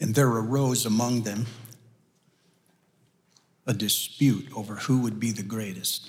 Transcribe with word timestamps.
And 0.00 0.14
there 0.14 0.28
arose 0.28 0.86
among 0.86 1.22
them 1.22 1.46
a 3.66 3.74
dispute 3.74 4.48
over 4.56 4.76
who 4.76 5.00
would 5.00 5.20
be 5.20 5.30
the 5.30 5.42
greatest. 5.42 6.08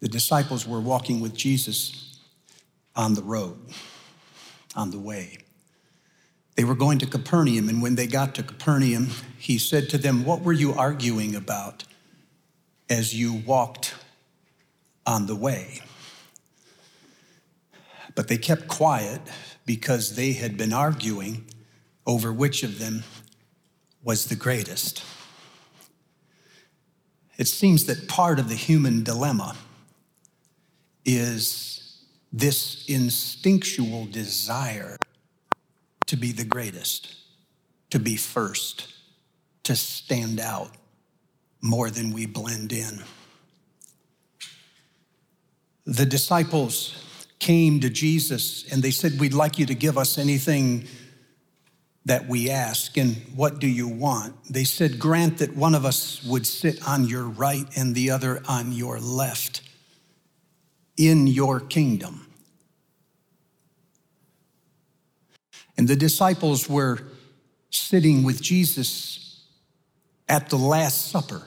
The 0.00 0.08
disciples 0.08 0.66
were 0.66 0.80
walking 0.80 1.20
with 1.20 1.34
Jesus 1.34 2.18
on 2.96 3.14
the 3.14 3.22
road, 3.22 3.58
on 4.74 4.90
the 4.90 4.98
way. 4.98 5.38
They 6.56 6.64
were 6.64 6.74
going 6.74 6.98
to 7.00 7.06
Capernaum, 7.06 7.68
and 7.68 7.82
when 7.82 7.96
they 7.96 8.06
got 8.06 8.34
to 8.36 8.42
Capernaum, 8.42 9.08
he 9.38 9.58
said 9.58 9.88
to 9.90 9.98
them, 9.98 10.24
What 10.24 10.42
were 10.42 10.52
you 10.52 10.72
arguing 10.72 11.34
about 11.34 11.84
as 12.88 13.14
you 13.14 13.34
walked 13.34 13.94
on 15.06 15.26
the 15.26 15.34
way? 15.34 15.80
But 18.14 18.28
they 18.28 18.38
kept 18.38 18.68
quiet 18.68 19.20
because 19.66 20.14
they 20.14 20.32
had 20.32 20.56
been 20.56 20.72
arguing 20.72 21.44
over 22.06 22.32
which 22.32 22.62
of 22.62 22.78
them 22.78 23.04
was 24.02 24.26
the 24.26 24.36
greatest. 24.36 25.04
It 27.36 27.48
seems 27.48 27.86
that 27.86 28.08
part 28.08 28.38
of 28.38 28.48
the 28.48 28.54
human 28.54 29.02
dilemma 29.02 29.56
is 31.04 32.04
this 32.32 32.84
instinctual 32.88 34.06
desire 34.06 34.96
to 36.06 36.16
be 36.16 36.32
the 36.32 36.44
greatest, 36.44 37.14
to 37.90 37.98
be 37.98 38.16
first, 38.16 38.92
to 39.64 39.74
stand 39.74 40.38
out 40.40 40.70
more 41.60 41.90
than 41.90 42.12
we 42.12 42.26
blend 42.26 42.72
in. 42.72 43.02
The 45.86 46.06
disciples 46.06 46.94
came 47.38 47.80
to 47.80 47.90
Jesus 47.90 48.70
and 48.72 48.82
they 48.82 48.90
said, 48.90 49.18
We'd 49.18 49.34
like 49.34 49.58
you 49.58 49.66
to 49.66 49.74
give 49.74 49.98
us 49.98 50.18
anything 50.18 50.86
that 52.04 52.28
we 52.28 52.50
ask. 52.50 52.96
And 52.96 53.16
what 53.34 53.58
do 53.58 53.66
you 53.66 53.88
want? 53.88 54.34
They 54.44 54.64
said, 54.64 54.98
Grant 54.98 55.38
that 55.38 55.56
one 55.56 55.74
of 55.74 55.84
us 55.84 56.22
would 56.24 56.46
sit 56.46 56.86
on 56.86 57.06
your 57.06 57.24
right 57.24 57.66
and 57.76 57.94
the 57.94 58.10
other 58.10 58.42
on 58.48 58.72
your 58.72 58.98
left 59.00 59.62
in 60.96 61.26
your 61.26 61.60
kingdom. 61.60 62.26
And 65.76 65.88
the 65.88 65.96
disciples 65.96 66.68
were 66.68 67.00
sitting 67.70 68.22
with 68.22 68.40
Jesus 68.40 69.44
at 70.28 70.50
the 70.50 70.56
Last 70.56 71.10
Supper. 71.10 71.46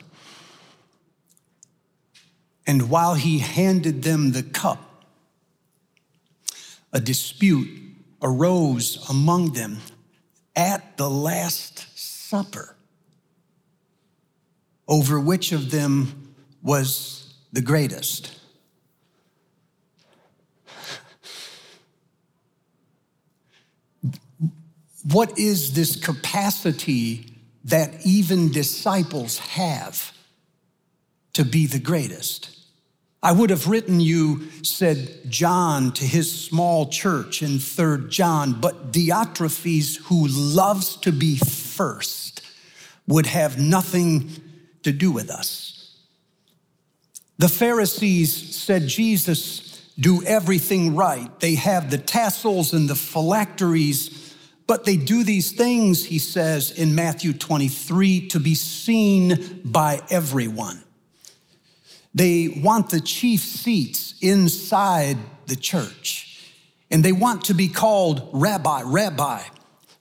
And 2.66 2.90
while 2.90 3.14
he 3.14 3.40
handed 3.40 4.04
them 4.04 4.34
the 4.34 4.44
cup, 4.44 5.06
a 6.92 7.00
dispute 7.00 7.70
arose 8.22 9.08
among 9.10 9.54
them 9.54 9.78
at 10.58 10.98
the 10.98 11.10
Last 11.10 11.98
Supper 11.98 12.76
over 14.88 15.20
which 15.20 15.52
of 15.52 15.70
them 15.70 16.34
was 16.64 17.36
the 17.54 17.62
greatest. 17.62 18.34
What 25.12 25.38
is 25.38 25.74
this 25.74 25.96
capacity 25.96 27.34
that 27.66 28.06
even 28.06 28.52
disciples 28.52 29.38
have 29.40 30.12
to 31.34 31.46
be 31.46 31.66
the 31.66 31.80
greatest? 31.80 32.57
I 33.24 33.32
would 33.32 33.50
have 33.50 33.68
written 33.68 34.00
you, 34.00 34.50
said 34.64 35.30
John 35.30 35.92
to 35.94 36.06
his 36.06 36.32
small 36.32 36.88
church 36.88 37.42
in 37.42 37.52
3rd 37.58 38.10
John, 38.10 38.54
but 38.54 38.92
Diotrephes, 38.92 39.98
who 40.04 40.28
loves 40.28 40.98
to 40.98 41.12
be 41.12 41.38
first, 41.38 42.42
would 43.08 43.26
have 43.26 43.60
nothing 43.60 44.30
to 44.84 44.92
do 44.92 45.12
with 45.12 45.32
us. 45.32 45.98
The 47.40 47.50
Pharisees 47.50 48.56
said, 48.56 48.88
Jesus, 48.88 49.92
do 50.00 50.24
everything 50.24 50.96
right. 50.96 51.40
They 51.40 51.56
have 51.56 51.90
the 51.90 51.98
tassels 51.98 52.74
and 52.74 52.88
the 52.90 52.96
phylacteries, 52.96 54.36
but 54.68 54.86
they 54.86 54.98
do 54.98 55.24
these 55.24 55.52
things, 55.52 56.06
he 56.06 56.20
says 56.20 56.72
in 56.72 56.94
Matthew 56.94 57.34
23, 57.34 58.28
to 58.30 58.40
be 58.40 58.54
seen 58.54 59.62
by 59.66 60.02
everyone. 60.10 60.84
They 62.18 62.48
want 62.48 62.90
the 62.90 63.00
chief 63.00 63.42
seats 63.42 64.16
inside 64.22 65.18
the 65.46 65.56
church. 65.56 66.52
And 66.90 67.06
they 67.06 67.12
want 67.12 67.46
to 67.46 67.54
be 67.54 67.68
called 67.68 68.28
rabbi, 68.34 68.82
rabbi, 68.84 69.44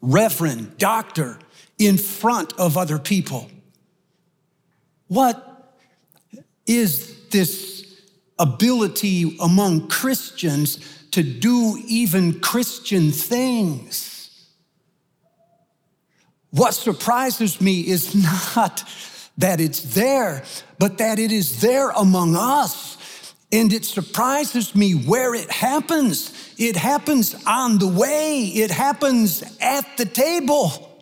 reverend, 0.01 0.79
doctor 0.79 1.39
in 1.79 1.99
front 1.99 2.55
of 2.55 2.79
other 2.79 2.99
people. 2.99 3.51
What 5.09 5.75
is 6.65 7.29
this 7.29 8.01
ability 8.39 9.37
among 9.39 9.89
Christians 9.89 10.79
to 11.11 11.23
do 11.23 11.77
even 11.87 12.41
Christian 12.41 13.13
things? 13.13 14.49
What 16.49 16.73
surprises 16.73 17.61
me 17.61 17.81
is 17.81 18.15
not 18.57 18.89
that 19.39 19.61
it's 19.61 19.95
there, 19.95 20.43
but 20.79 20.99
that 20.99 21.19
it 21.19 21.33
is 21.33 21.61
there 21.61 21.91
among 21.91 22.37
us. 22.37 23.35
And 23.53 23.73
it 23.73 23.85
surprises 23.85 24.75
me 24.75 24.93
where 24.93 25.35
it 25.35 25.51
happens. 25.51 26.55
It 26.59 26.77
happens 26.77 27.37
on 27.47 27.79
the 27.79 27.87
way, 27.87 28.45
it 28.45 28.71
happens 28.71 29.43
at 29.61 29.97
the 29.97 30.05
table. 30.05 30.93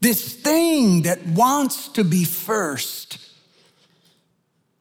This 0.00 0.32
thing 0.32 1.02
that 1.02 1.26
wants 1.26 1.88
to 1.90 2.04
be 2.04 2.24
first. 2.24 3.18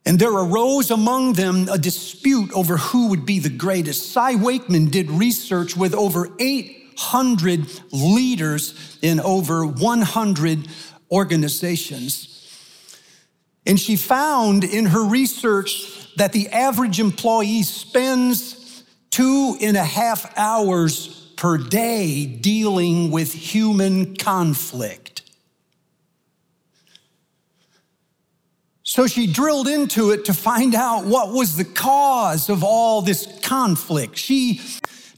And 0.05 0.17
there 0.19 0.31
arose 0.31 0.89
among 0.89 1.33
them 1.33 1.67
a 1.69 1.77
dispute 1.77 2.53
over 2.53 2.77
who 2.77 3.09
would 3.09 3.25
be 3.25 3.39
the 3.39 3.49
greatest. 3.49 4.13
Cy 4.13 4.35
Wakeman 4.35 4.89
did 4.89 5.11
research 5.11 5.75
with 5.75 5.93
over 5.93 6.29
800 6.39 7.67
leaders 7.91 8.97
in 9.01 9.19
over 9.19 9.65
100 9.65 10.67
organizations. 11.11 12.36
And 13.67 13.77
she 13.77 13.97
found 13.97 14.63
in 14.63 14.85
her 14.87 15.03
research 15.03 16.15
that 16.15 16.31
the 16.31 16.47
average 16.47 17.01
employee 17.01 17.63
spends 17.63 18.83
two 19.11 19.57
and 19.61 19.75
a 19.75 19.83
half 19.83 20.35
hours 20.37 21.07
per 21.35 21.57
day 21.57 22.25
dealing 22.25 23.11
with 23.11 23.33
human 23.33 24.15
conflict. 24.15 25.21
So 28.83 29.05
she 29.05 29.27
drilled 29.27 29.67
into 29.67 30.11
it 30.11 30.23
to 30.25 30.33
find 30.33 30.73
out 30.73 31.03
what 31.03 31.33
was 31.33 31.57
the 31.57 31.65
cause 31.65 32.47
of 32.47 32.63
all 32.63 33.01
this 33.01 33.27
conflict. 33.41 34.17
She 34.17 34.61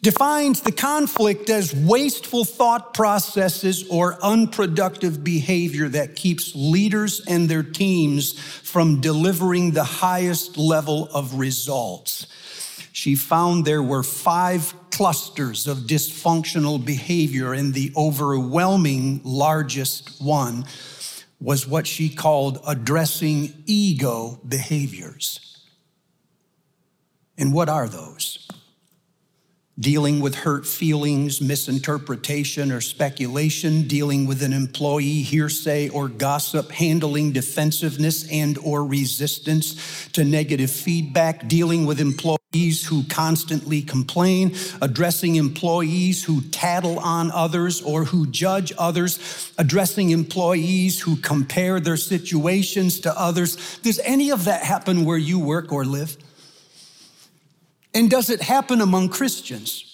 defines 0.01 0.61
the 0.61 0.71
conflict 0.71 1.49
as 1.49 1.75
wasteful 1.75 2.45
thought 2.45 2.93
processes 2.93 3.85
or 3.89 4.17
unproductive 4.23 5.23
behavior 5.23 5.89
that 5.89 6.15
keeps 6.15 6.55
leaders 6.55 7.21
and 7.27 7.49
their 7.49 7.63
teams 7.63 8.39
from 8.39 9.01
delivering 9.01 9.71
the 9.71 9.83
highest 9.83 10.57
level 10.57 11.09
of 11.13 11.35
results. 11.35 12.27
She 12.93 13.15
found 13.15 13.65
there 13.65 13.83
were 13.83 14.03
five 14.03 14.73
clusters 14.91 15.67
of 15.67 15.79
dysfunctional 15.79 16.83
behavior, 16.83 17.53
and 17.53 17.73
the 17.73 17.93
overwhelming 17.95 19.21
largest 19.23 20.21
one 20.21 20.65
was 21.39 21.65
what 21.65 21.87
she 21.87 22.09
called 22.09 22.59
addressing 22.67 23.53
ego 23.65 24.39
behaviors. 24.45 25.63
And 27.37 27.53
what 27.53 27.69
are 27.69 27.87
those? 27.87 28.28
Dealing 29.79 30.19
with 30.19 30.35
hurt 30.35 30.65
feelings, 30.65 31.41
misinterpretation, 31.41 32.71
or 32.71 32.81
speculation, 32.81 33.87
dealing 33.87 34.27
with 34.27 34.43
an 34.43 34.51
employee 34.51 35.21
hearsay 35.21 35.87
or 35.89 36.09
gossip, 36.09 36.69
handling 36.71 37.31
defensiveness 37.31 38.29
and 38.29 38.57
or 38.59 38.85
resistance 38.85 40.09
to 40.09 40.25
negative 40.25 40.69
feedback, 40.69 41.47
dealing 41.47 41.85
with 41.85 42.01
employees 42.01 42.85
who 42.85 43.03
constantly 43.05 43.81
complain, 43.81 44.53
addressing 44.81 45.35
employees 45.35 46.23
who 46.23 46.41
tattle 46.41 46.99
on 46.99 47.31
others 47.31 47.81
or 47.81 48.03
who 48.03 48.27
judge 48.27 48.73
others, 48.77 49.53
addressing 49.57 50.09
employees 50.09 50.99
who 50.99 51.15
compare 51.17 51.79
their 51.79 51.97
situations 51.97 52.99
to 52.99 53.17
others. 53.17 53.77
Does 53.79 53.99
any 54.03 54.31
of 54.31 54.45
that 54.45 54.63
happen 54.63 55.05
where 55.05 55.17
you 55.17 55.39
work 55.39 55.71
or 55.71 55.85
live? 55.85 56.17
And 57.93 58.09
does 58.09 58.29
it 58.29 58.41
happen 58.41 58.81
among 58.81 59.09
Christians? 59.09 59.89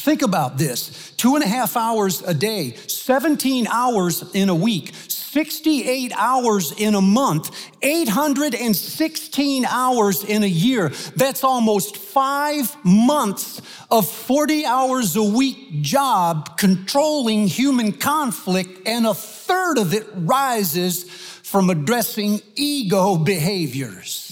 Think 0.00 0.22
about 0.22 0.56
this 0.56 1.12
two 1.18 1.34
and 1.34 1.44
a 1.44 1.46
half 1.46 1.76
hours 1.76 2.22
a 2.22 2.32
day, 2.32 2.72
17 2.72 3.66
hours 3.66 4.24
in 4.34 4.48
a 4.48 4.54
week, 4.54 4.94
68 4.94 6.12
hours 6.16 6.72
in 6.72 6.94
a 6.94 7.02
month, 7.02 7.54
816 7.82 9.66
hours 9.66 10.24
in 10.24 10.42
a 10.42 10.46
year. 10.46 10.88
That's 11.16 11.44
almost 11.44 11.98
five 11.98 12.74
months 12.82 13.60
of 13.90 14.08
40 14.08 14.64
hours 14.64 15.16
a 15.16 15.22
week 15.22 15.82
job 15.82 16.56
controlling 16.56 17.46
human 17.46 17.92
conflict, 17.92 18.88
and 18.88 19.06
a 19.06 19.12
third 19.12 19.76
of 19.76 19.92
it 19.92 20.06
rises 20.14 21.04
from 21.42 21.68
addressing 21.68 22.40
ego 22.56 23.16
behaviors. 23.18 24.29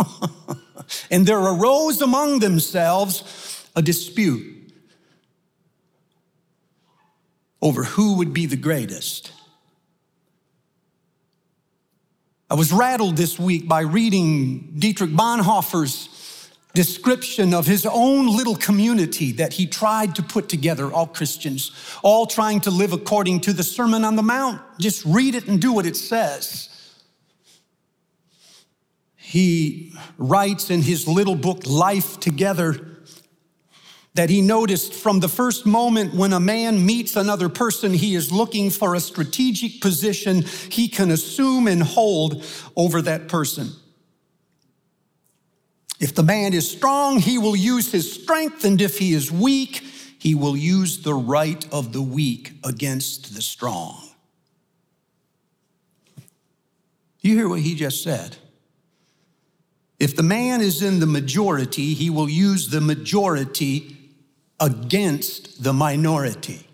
and 1.10 1.26
there 1.26 1.38
arose 1.38 2.00
among 2.00 2.40
themselves 2.40 3.66
a 3.76 3.82
dispute 3.82 4.72
over 7.62 7.84
who 7.84 8.16
would 8.16 8.32
be 8.32 8.46
the 8.46 8.56
greatest. 8.56 9.32
I 12.50 12.54
was 12.54 12.72
rattled 12.72 13.16
this 13.16 13.38
week 13.38 13.68
by 13.68 13.82
reading 13.82 14.74
Dietrich 14.78 15.10
Bonhoeffer's 15.10 16.08
description 16.74 17.52
of 17.52 17.66
his 17.66 17.86
own 17.86 18.26
little 18.26 18.56
community 18.56 19.32
that 19.32 19.52
he 19.52 19.66
tried 19.66 20.14
to 20.16 20.22
put 20.22 20.48
together, 20.48 20.92
all 20.92 21.06
Christians, 21.06 21.72
all 22.02 22.26
trying 22.26 22.60
to 22.60 22.70
live 22.70 22.92
according 22.92 23.40
to 23.42 23.52
the 23.52 23.62
Sermon 23.62 24.04
on 24.04 24.16
the 24.16 24.22
Mount. 24.22 24.60
Just 24.78 25.04
read 25.04 25.34
it 25.34 25.48
and 25.48 25.60
do 25.60 25.72
what 25.72 25.86
it 25.86 25.96
says. 25.96 26.69
He 29.30 29.92
writes 30.18 30.70
in 30.70 30.82
his 30.82 31.06
little 31.06 31.36
book, 31.36 31.64
Life 31.64 32.18
Together, 32.18 32.84
that 34.14 34.28
he 34.28 34.40
noticed 34.40 34.92
from 34.92 35.20
the 35.20 35.28
first 35.28 35.64
moment 35.64 36.12
when 36.14 36.32
a 36.32 36.40
man 36.40 36.84
meets 36.84 37.14
another 37.14 37.48
person, 37.48 37.94
he 37.94 38.16
is 38.16 38.32
looking 38.32 38.70
for 38.70 38.96
a 38.96 38.98
strategic 38.98 39.80
position 39.80 40.42
he 40.68 40.88
can 40.88 41.12
assume 41.12 41.68
and 41.68 41.80
hold 41.80 42.44
over 42.74 43.00
that 43.02 43.28
person. 43.28 43.70
If 46.00 46.12
the 46.16 46.24
man 46.24 46.52
is 46.52 46.68
strong, 46.68 47.20
he 47.20 47.38
will 47.38 47.54
use 47.54 47.92
his 47.92 48.12
strength, 48.12 48.64
and 48.64 48.80
if 48.80 48.98
he 48.98 49.12
is 49.12 49.30
weak, 49.30 49.84
he 50.18 50.34
will 50.34 50.56
use 50.56 51.02
the 51.02 51.14
right 51.14 51.64
of 51.72 51.92
the 51.92 52.02
weak 52.02 52.54
against 52.64 53.32
the 53.36 53.42
strong. 53.42 54.08
You 57.20 57.36
hear 57.36 57.48
what 57.48 57.60
he 57.60 57.76
just 57.76 58.02
said? 58.02 58.36
If 60.00 60.16
the 60.16 60.22
man 60.22 60.62
is 60.62 60.82
in 60.82 60.98
the 60.98 61.06
majority, 61.06 61.92
he 61.92 62.08
will 62.08 62.28
use 62.28 62.68
the 62.68 62.80
majority 62.80 63.98
against 64.58 65.62
the 65.62 65.74
minority. 65.74 66.66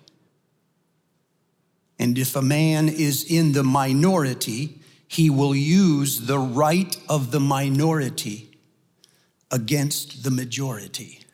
And 1.99 2.17
if 2.17 2.37
a 2.37 2.43
man 2.43 2.89
is 2.89 3.25
in 3.25 3.53
the 3.53 3.65
minority, 3.65 4.81
he 5.09 5.29
will 5.29 5.57
use 5.57 6.21
the 6.21 6.39
right 6.39 6.97
of 7.09 7.33
the 7.33 7.41
minority 7.41 8.59
against 9.51 10.23
the 10.23 10.31
majority. 10.31 11.26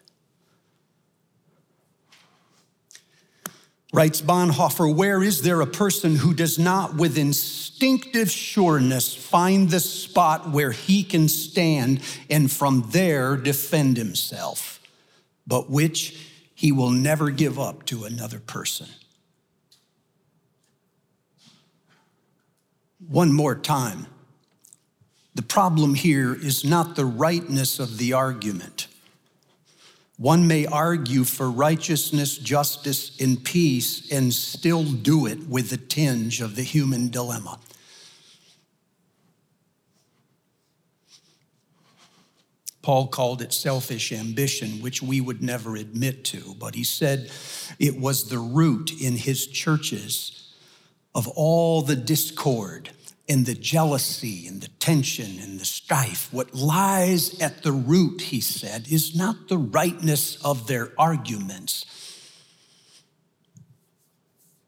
Writes 3.94 4.22
Bonhoeffer, 4.22 4.94
where 4.94 5.22
is 5.22 5.42
there 5.42 5.60
a 5.60 5.66
person 5.66 6.16
who 6.16 6.32
does 6.32 6.58
not, 6.58 6.96
with 6.96 7.18
instinctive 7.18 8.30
sureness, 8.30 9.14
find 9.14 9.68
the 9.68 9.80
spot 9.80 10.50
where 10.50 10.70
he 10.70 11.04
can 11.04 11.28
stand 11.28 12.00
and 12.30 12.50
from 12.50 12.88
there 12.88 13.36
defend 13.36 13.98
himself, 13.98 14.80
but 15.46 15.68
which 15.68 16.18
he 16.54 16.72
will 16.72 16.90
never 16.90 17.30
give 17.30 17.58
up 17.58 17.84
to 17.86 18.04
another 18.04 18.38
person. 18.38 18.88
One 23.06 23.32
more 23.32 23.56
time. 23.56 24.06
The 25.34 25.42
problem 25.42 25.96
here 25.96 26.34
is 26.34 26.64
not 26.64 26.96
the 26.96 27.04
rightness 27.04 27.78
of 27.78 27.98
the 27.98 28.14
argument. 28.14 28.86
One 30.22 30.46
may 30.46 30.66
argue 30.66 31.24
for 31.24 31.50
righteousness, 31.50 32.38
justice, 32.38 33.18
and 33.18 33.42
peace 33.42 34.12
and 34.12 34.32
still 34.32 34.84
do 34.84 35.26
it 35.26 35.48
with 35.48 35.70
the 35.70 35.76
tinge 35.76 36.40
of 36.40 36.54
the 36.54 36.62
human 36.62 37.10
dilemma. 37.10 37.58
Paul 42.82 43.08
called 43.08 43.42
it 43.42 43.52
selfish 43.52 44.12
ambition, 44.12 44.80
which 44.80 45.02
we 45.02 45.20
would 45.20 45.42
never 45.42 45.74
admit 45.74 46.22
to, 46.26 46.54
but 46.56 46.76
he 46.76 46.84
said 46.84 47.28
it 47.80 47.98
was 47.98 48.28
the 48.28 48.38
root 48.38 48.92
in 49.00 49.16
his 49.16 49.48
churches 49.48 50.54
of 51.16 51.26
all 51.26 51.82
the 51.82 51.96
discord 51.96 52.90
and 53.32 53.46
the 53.46 53.54
jealousy 53.54 54.46
and 54.46 54.60
the 54.60 54.68
tension 54.68 55.38
and 55.40 55.58
the 55.58 55.64
strife. 55.64 56.28
What 56.32 56.54
lies 56.54 57.40
at 57.40 57.62
the 57.62 57.72
root, 57.72 58.20
he 58.20 58.42
said, 58.42 58.86
is 58.88 59.16
not 59.16 59.48
the 59.48 59.56
rightness 59.56 60.36
of 60.44 60.66
their 60.66 60.92
arguments, 60.98 61.86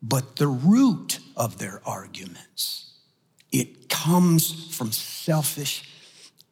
but 0.03 0.37
the 0.37 0.47
root 0.47 1.19
of 1.37 1.59
their 1.59 1.83
arguments. 1.85 2.95
It 3.53 3.91
comes 3.91 4.75
from 4.75 4.93
selfish 4.93 5.87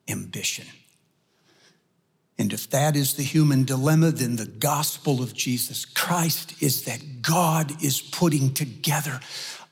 ambition. 0.06 0.66
And 2.38 2.52
if 2.52 2.68
that 2.70 2.94
is 2.94 3.14
the 3.14 3.22
human 3.22 3.64
dilemma, 3.64 4.10
then 4.10 4.36
the 4.36 4.46
gospel 4.46 5.22
of 5.22 5.32
Jesus 5.32 5.86
Christ 5.86 6.62
is 6.62 6.84
that 6.84 7.22
God 7.22 7.82
is 7.82 8.02
putting 8.02 8.52
together 8.52 9.20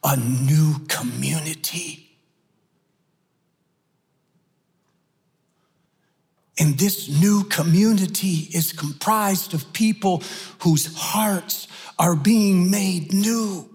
a 0.02 0.16
new 0.16 0.78
community. 0.88 2.09
And 6.60 6.78
this 6.78 7.08
new 7.08 7.44
community 7.44 8.48
is 8.52 8.74
comprised 8.74 9.54
of 9.54 9.72
people 9.72 10.22
whose 10.58 10.94
hearts 10.94 11.66
are 11.98 12.14
being 12.14 12.70
made 12.70 13.14
new. 13.14 13.66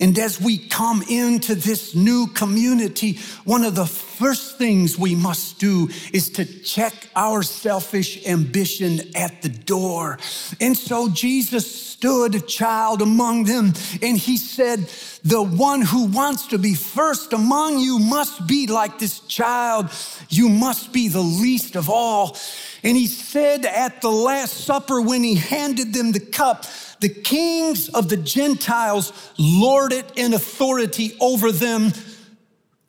And 0.00 0.16
as 0.16 0.40
we 0.40 0.58
come 0.58 1.02
into 1.08 1.56
this 1.56 1.96
new 1.96 2.28
community, 2.28 3.18
one 3.44 3.64
of 3.64 3.74
the 3.74 3.86
first 3.86 4.56
things 4.56 4.96
we 4.96 5.16
must 5.16 5.58
do 5.58 5.88
is 6.12 6.30
to 6.30 6.44
check 6.44 6.94
our 7.16 7.42
selfish 7.42 8.24
ambition 8.24 9.00
at 9.16 9.42
the 9.42 9.48
door. 9.48 10.18
And 10.60 10.76
so 10.76 11.08
Jesus 11.08 11.88
stood 11.98 12.36
a 12.36 12.40
child 12.40 13.02
among 13.02 13.44
them 13.44 13.72
and 14.00 14.16
he 14.16 14.36
said, 14.36 14.88
The 15.24 15.42
one 15.42 15.82
who 15.82 16.04
wants 16.04 16.46
to 16.48 16.58
be 16.58 16.74
first 16.74 17.32
among 17.32 17.80
you 17.80 17.98
must 17.98 18.46
be 18.46 18.68
like 18.68 19.00
this 19.00 19.18
child. 19.20 19.90
You 20.28 20.48
must 20.48 20.92
be 20.92 21.08
the 21.08 21.20
least 21.20 21.74
of 21.74 21.90
all. 21.90 22.36
And 22.84 22.96
he 22.96 23.08
said 23.08 23.64
at 23.64 24.00
the 24.00 24.10
Last 24.10 24.64
Supper 24.64 25.00
when 25.00 25.24
he 25.24 25.34
handed 25.34 25.92
them 25.92 26.12
the 26.12 26.20
cup, 26.20 26.66
the 27.00 27.08
kings 27.08 27.88
of 27.88 28.08
the 28.08 28.16
Gentiles 28.16 29.12
lord 29.38 29.92
it 29.92 30.12
in 30.16 30.34
authority 30.34 31.16
over 31.20 31.52
them, 31.52 31.92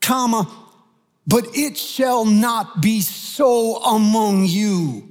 comma, 0.01 0.49
but 1.27 1.45
it 1.53 1.77
shall 1.77 2.25
not 2.25 2.81
be 2.81 3.01
so 3.01 3.77
among 3.83 4.45
you. 4.45 5.09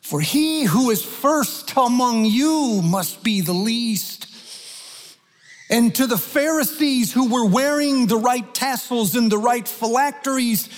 For 0.00 0.20
he 0.20 0.64
who 0.64 0.90
is 0.90 1.02
first 1.02 1.72
among 1.76 2.26
you 2.26 2.82
must 2.82 3.24
be 3.24 3.40
the 3.40 3.54
least. 3.54 4.26
And 5.70 5.94
to 5.94 6.06
the 6.06 6.18
Pharisees 6.18 7.12
who 7.12 7.30
were 7.30 7.46
wearing 7.46 8.06
the 8.06 8.18
right 8.18 8.54
tassels 8.54 9.16
and 9.16 9.32
the 9.32 9.38
right 9.38 9.66
phylacteries, 9.66 10.68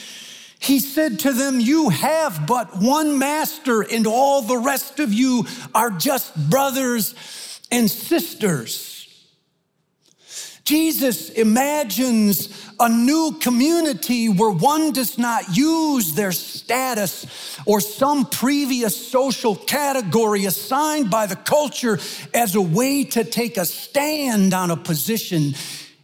he 0.66 0.80
said 0.80 1.20
to 1.20 1.32
them, 1.32 1.60
You 1.60 1.90
have 1.90 2.46
but 2.46 2.76
one 2.76 3.18
master, 3.18 3.82
and 3.82 4.06
all 4.06 4.42
the 4.42 4.58
rest 4.58 4.98
of 4.98 5.12
you 5.12 5.46
are 5.72 5.90
just 5.90 6.34
brothers 6.50 7.14
and 7.70 7.88
sisters. 7.88 8.92
Jesus 10.64 11.30
imagines 11.30 12.48
a 12.80 12.88
new 12.88 13.38
community 13.40 14.28
where 14.28 14.50
one 14.50 14.90
does 14.90 15.16
not 15.16 15.56
use 15.56 16.14
their 16.14 16.32
status 16.32 17.60
or 17.64 17.80
some 17.80 18.26
previous 18.26 19.08
social 19.08 19.54
category 19.54 20.44
assigned 20.44 21.08
by 21.08 21.26
the 21.26 21.36
culture 21.36 22.00
as 22.34 22.56
a 22.56 22.60
way 22.60 23.04
to 23.04 23.22
take 23.22 23.56
a 23.56 23.64
stand 23.64 24.52
on 24.52 24.72
a 24.72 24.76
position 24.76 25.54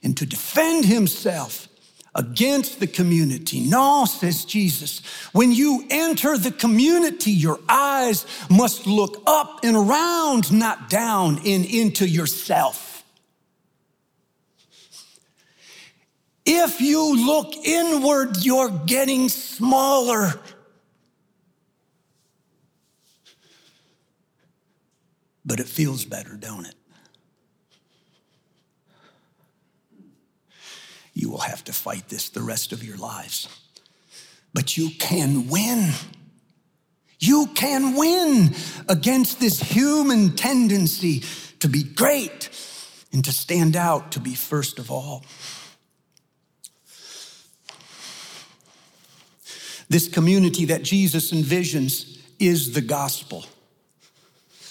and 0.04 0.16
to 0.16 0.24
defend 0.24 0.84
himself 0.84 1.66
against 2.14 2.78
the 2.78 2.86
community. 2.86 3.60
No, 3.60 4.04
says 4.04 4.44
Jesus, 4.44 5.00
when 5.32 5.52
you 5.52 5.86
enter 5.88 6.36
the 6.36 6.50
community, 6.50 7.30
your 7.30 7.58
eyes 7.68 8.26
must 8.50 8.86
look 8.86 9.22
up 9.26 9.60
and 9.64 9.76
around, 9.76 10.52
not 10.52 10.90
down 10.90 11.38
and 11.46 11.64
into 11.64 12.06
yourself. 12.06 13.04
If 16.44 16.80
you 16.80 17.24
look 17.24 17.54
inward, 17.54 18.38
you're 18.44 18.70
getting 18.70 19.28
smaller. 19.28 20.32
But 25.44 25.60
it 25.60 25.68
feels 25.68 26.04
better, 26.04 26.36
don't 26.36 26.66
it? 26.66 26.74
Fight 31.82 32.08
this 32.08 32.28
the 32.28 32.42
rest 32.42 32.72
of 32.72 32.84
your 32.84 32.96
lives. 32.96 33.48
But 34.54 34.76
you 34.76 34.90
can 34.98 35.48
win. 35.48 35.92
You 37.18 37.48
can 37.54 37.96
win 37.96 38.54
against 38.88 39.40
this 39.40 39.60
human 39.60 40.34
tendency 40.36 41.22
to 41.60 41.68
be 41.68 41.82
great 41.82 42.50
and 43.12 43.24
to 43.24 43.32
stand 43.32 43.76
out, 43.76 44.12
to 44.12 44.20
be 44.20 44.34
first 44.34 44.78
of 44.78 44.90
all. 44.90 45.24
This 49.88 50.08
community 50.08 50.64
that 50.66 50.82
Jesus 50.82 51.32
envisions 51.32 52.18
is 52.38 52.72
the 52.72 52.80
gospel. 52.80 53.44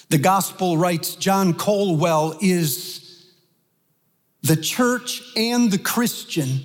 The 0.08 0.18
gospel, 0.18 0.76
writes 0.76 1.14
John 1.14 1.54
Colwell, 1.54 2.36
is 2.42 3.01
the 4.42 4.56
church 4.56 5.22
and 5.36 5.70
the 5.70 5.78
Christian 5.78 6.62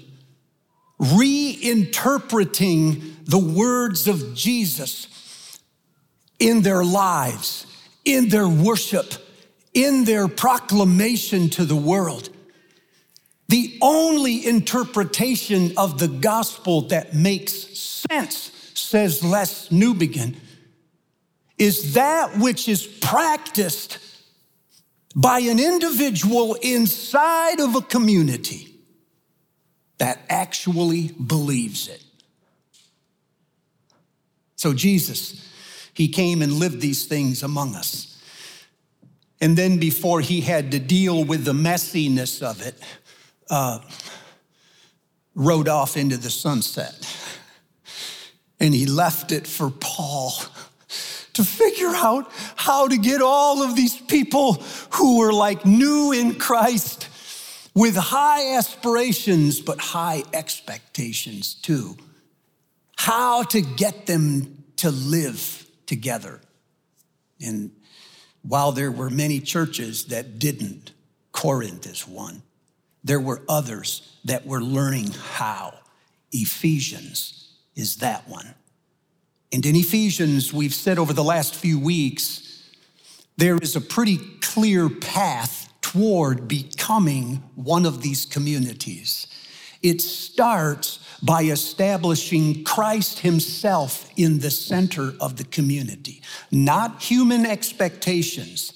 reinterpreting 1.00 3.24
the 3.26 3.38
words 3.38 4.08
of 4.08 4.34
Jesus 4.34 5.60
in 6.40 6.64
their 6.64 6.84
lives, 6.84 7.68
in 8.04 8.30
their 8.30 8.48
worship, 8.48 9.14
in 9.74 10.06
their 10.06 10.28
proclamation 10.28 11.52
to 11.52 11.66
the 11.66 11.76
world. 11.76 12.30
The 13.50 13.78
only 13.82 14.46
interpretation 14.46 15.78
of 15.78 16.00
the 16.00 16.08
gospel 16.08 16.82
that 16.88 17.14
makes 17.14 17.54
sense, 17.54 18.52
says 18.74 19.24
Les 19.24 19.70
Newbigin, 19.70 20.36
is 21.58 21.94
that 21.94 22.38
which 22.38 22.68
is 22.68 22.86
practiced 22.86 24.00
by 25.18 25.40
an 25.40 25.60
individual 25.60 26.54
inside 26.62 27.60
of 27.60 27.74
a 27.74 27.82
community 27.82 28.76
that 29.98 30.22
actually 30.30 31.08
believes 31.08 31.88
it. 31.88 32.04
So, 34.56 34.76
Jesus, 34.76 35.44
he 35.96 36.08
came 36.08 36.44
and 36.44 36.54
lived 36.54 36.82
these 36.82 37.08
things 37.08 37.42
among 37.42 37.74
us. 37.74 38.22
And 39.42 39.58
then, 39.58 39.80
before 39.80 40.22
he 40.22 40.42
had 40.42 40.72
to 40.74 40.80
deal 40.80 41.24
with 41.24 41.46
the 41.46 41.54
messiness 41.54 42.44
of 42.44 42.62
it, 42.62 42.80
uh, 43.50 43.80
rode 45.34 45.68
off 45.68 45.98
into 45.98 46.18
the 46.18 46.30
sunset. 46.30 46.94
And 48.60 48.72
he 48.72 48.86
left 48.86 49.32
it 49.32 49.48
for 49.48 49.72
Paul 49.72 50.32
to 51.38 51.44
figure 51.44 51.94
out 51.96 52.32
how 52.56 52.88
to 52.88 52.98
get 52.98 53.22
all 53.22 53.64
of 53.64 53.76
these 53.76 53.96
people 53.96 54.54
who 54.92 55.20
were 55.20 55.32
like 55.32 55.66
new 55.66 56.12
in 56.12 56.36
Christ 56.36 57.08
with 57.74 57.96
high 57.96 58.56
aspirations, 58.56 59.62
but 59.62 59.80
high 59.80 60.24
expectations 60.34 61.54
too. 61.54 61.96
How 62.98 63.44
to 63.44 63.62
get 63.62 64.08
them 64.08 64.64
to 64.78 64.90
live 64.90 65.68
together. 65.86 66.42
And 67.40 67.72
while 68.42 68.72
there 68.72 68.92
were 68.92 69.12
many 69.12 69.40
churches 69.40 70.06
that 70.06 70.40
didn't, 70.40 70.92
Corinth 71.32 71.86
is 71.86 72.08
one. 72.08 72.42
There 73.04 73.20
were 73.20 73.44
others 73.48 74.18
that 74.26 74.48
were 74.48 74.62
learning 74.62 75.12
how. 75.12 75.76
Ephesians 76.32 77.54
is 77.76 77.98
that 77.98 78.28
one. 78.28 78.56
And 79.52 79.66
in 79.66 79.76
Ephesians, 79.76 80.54
we've 80.54 80.74
said 80.74 81.00
over 81.00 81.14
the 81.14 81.24
last 81.24 81.56
few 81.56 81.80
weeks, 81.80 82.64
there 83.38 83.58
is 83.58 83.76
a 83.76 83.82
pretty 83.82 84.18
clear 84.42 84.90
path 84.90 85.72
toward 85.82 86.48
becoming 86.48 87.44
one 87.56 87.86
of 87.86 88.02
these 88.02 88.26
communities. 88.26 89.28
It 89.82 90.02
starts 90.02 91.00
by 91.22 91.44
establishing 91.44 92.64
Christ 92.64 93.20
Himself 93.20 94.10
in 94.18 94.40
the 94.40 94.52
center 94.52 95.14
of 95.20 95.38
the 95.38 95.44
community, 95.46 96.22
not 96.52 97.02
human 97.02 97.46
expectations, 97.46 98.74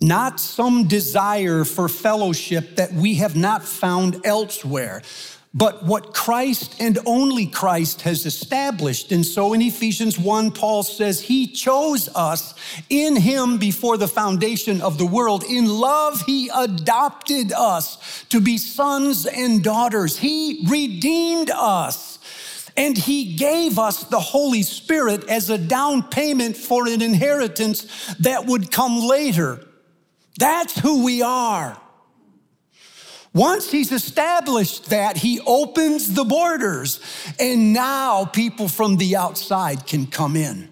not 0.00 0.40
some 0.40 0.88
desire 0.88 1.64
for 1.64 1.88
fellowship 1.88 2.76
that 2.76 2.92
we 2.92 3.14
have 3.14 3.36
not 3.36 3.64
found 3.64 4.20
elsewhere, 4.24 5.02
but 5.54 5.84
what 5.84 6.14
Christ 6.14 6.76
and 6.80 6.98
only 7.04 7.46
Christ 7.46 8.02
has 8.02 8.24
established. 8.24 9.12
And 9.12 9.24
so 9.24 9.52
in 9.52 9.60
Ephesians 9.60 10.18
1, 10.18 10.52
Paul 10.52 10.82
says, 10.82 11.20
He 11.20 11.46
chose 11.46 12.08
us 12.14 12.54
in 12.88 13.16
Him 13.16 13.58
before 13.58 13.98
the 13.98 14.08
foundation 14.08 14.80
of 14.80 14.96
the 14.96 15.04
world. 15.04 15.44
In 15.44 15.66
love, 15.66 16.22
He 16.22 16.48
adopted 16.54 17.52
us 17.52 18.24
to 18.30 18.40
be 18.40 18.56
sons 18.56 19.26
and 19.26 19.62
daughters. 19.62 20.16
He 20.16 20.64
redeemed 20.68 21.50
us. 21.50 22.18
And 22.74 22.96
he 22.96 23.36
gave 23.36 23.78
us 23.78 24.04
the 24.04 24.18
Holy 24.18 24.62
Spirit 24.62 25.28
as 25.28 25.50
a 25.50 25.58
down 25.58 26.04
payment 26.04 26.56
for 26.56 26.86
an 26.86 27.02
inheritance 27.02 28.14
that 28.20 28.46
would 28.46 28.70
come 28.70 28.98
later. 28.98 29.62
That's 30.38 30.78
who 30.78 31.04
we 31.04 31.20
are. 31.20 31.81
Once 33.34 33.70
he's 33.70 33.92
established 33.92 34.90
that, 34.90 35.16
he 35.16 35.40
opens 35.46 36.14
the 36.14 36.24
borders, 36.24 37.00
and 37.38 37.72
now 37.72 38.26
people 38.26 38.68
from 38.68 38.96
the 38.98 39.16
outside 39.16 39.86
can 39.86 40.06
come 40.06 40.36
in. 40.36 40.68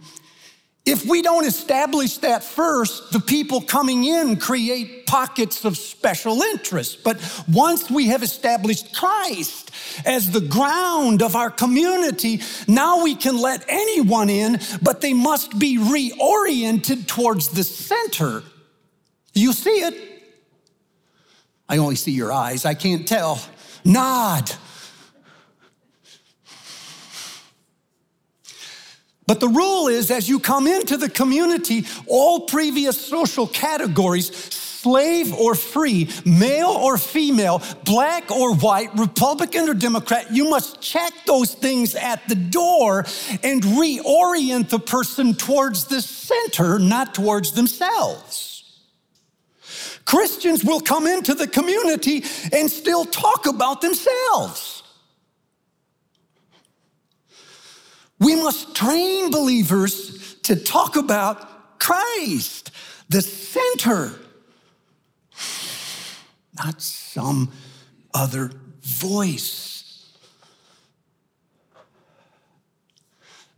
If 0.84 1.06
we 1.06 1.22
don't 1.22 1.46
establish 1.46 2.18
that 2.18 2.42
first, 2.42 3.12
the 3.12 3.20
people 3.20 3.60
coming 3.60 4.04
in 4.04 4.36
create 4.36 5.06
pockets 5.06 5.64
of 5.64 5.76
special 5.76 6.40
interest. 6.42 7.04
But 7.04 7.18
once 7.46 7.90
we 7.90 8.06
have 8.08 8.22
established 8.22 8.94
Christ 8.94 9.70
as 10.04 10.30
the 10.30 10.40
ground 10.40 11.22
of 11.22 11.36
our 11.36 11.50
community, 11.50 12.40
now 12.66 13.02
we 13.02 13.14
can 13.14 13.38
let 13.38 13.64
anyone 13.68 14.30
in, 14.30 14.58
but 14.82 15.00
they 15.00 15.12
must 15.12 15.58
be 15.58 15.76
reoriented 15.78 17.06
towards 17.06 17.48
the 17.48 17.64
center. 17.64 18.42
You 19.34 19.52
see 19.52 19.82
it? 19.82 20.09
I 21.70 21.78
only 21.78 21.94
see 21.94 22.10
your 22.10 22.32
eyes, 22.32 22.64
I 22.64 22.74
can't 22.74 23.06
tell. 23.06 23.40
Nod. 23.84 24.50
But 29.24 29.38
the 29.38 29.46
rule 29.46 29.86
is 29.86 30.10
as 30.10 30.28
you 30.28 30.40
come 30.40 30.66
into 30.66 30.96
the 30.96 31.08
community, 31.08 31.86
all 32.08 32.40
previous 32.40 33.00
social 33.00 33.46
categories, 33.46 34.34
slave 34.34 35.32
or 35.34 35.54
free, 35.54 36.10
male 36.24 36.70
or 36.70 36.98
female, 36.98 37.62
black 37.84 38.32
or 38.32 38.56
white, 38.56 38.92
Republican 38.98 39.68
or 39.68 39.74
Democrat, 39.74 40.32
you 40.32 40.50
must 40.50 40.80
check 40.80 41.12
those 41.24 41.54
things 41.54 41.94
at 41.94 42.26
the 42.28 42.34
door 42.34 43.04
and 43.44 43.62
reorient 43.62 44.70
the 44.70 44.80
person 44.80 45.36
towards 45.36 45.84
the 45.84 46.02
center, 46.02 46.80
not 46.80 47.14
towards 47.14 47.52
themselves. 47.52 48.49
Christians 50.04 50.64
will 50.64 50.80
come 50.80 51.06
into 51.06 51.34
the 51.34 51.46
community 51.46 52.24
and 52.52 52.70
still 52.70 53.04
talk 53.04 53.46
about 53.46 53.80
themselves. 53.80 54.82
We 58.18 58.36
must 58.36 58.74
train 58.74 59.30
believers 59.30 60.34
to 60.42 60.56
talk 60.56 60.96
about 60.96 61.78
Christ, 61.78 62.70
the 63.08 63.22
center, 63.22 64.12
not 66.56 66.82
some 66.82 67.50
other 68.12 68.50
voice. 68.82 70.14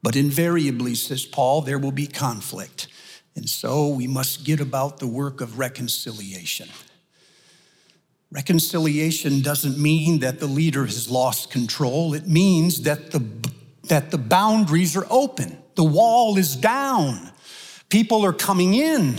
But 0.02 0.16
invariably, 0.16 0.94
says 0.94 1.24
Paul, 1.24 1.62
there 1.62 1.78
will 1.78 1.92
be 1.92 2.06
conflict. 2.06 2.88
And 3.34 3.48
so 3.48 3.88
we 3.88 4.06
must 4.06 4.44
get 4.44 4.60
about 4.60 4.98
the 4.98 5.06
work 5.06 5.40
of 5.40 5.58
reconciliation. 5.58 6.68
Reconciliation 8.30 9.42
doesn't 9.42 9.78
mean 9.78 10.20
that 10.20 10.40
the 10.40 10.46
leader 10.46 10.84
has 10.84 11.10
lost 11.10 11.50
control. 11.50 12.14
It 12.14 12.26
means 12.26 12.82
that 12.82 13.10
the, 13.10 13.22
that 13.84 14.10
the 14.10 14.18
boundaries 14.18 14.96
are 14.96 15.06
open, 15.10 15.58
the 15.74 15.84
wall 15.84 16.38
is 16.38 16.56
down, 16.56 17.30
people 17.88 18.24
are 18.24 18.32
coming 18.32 18.74
in. 18.74 19.18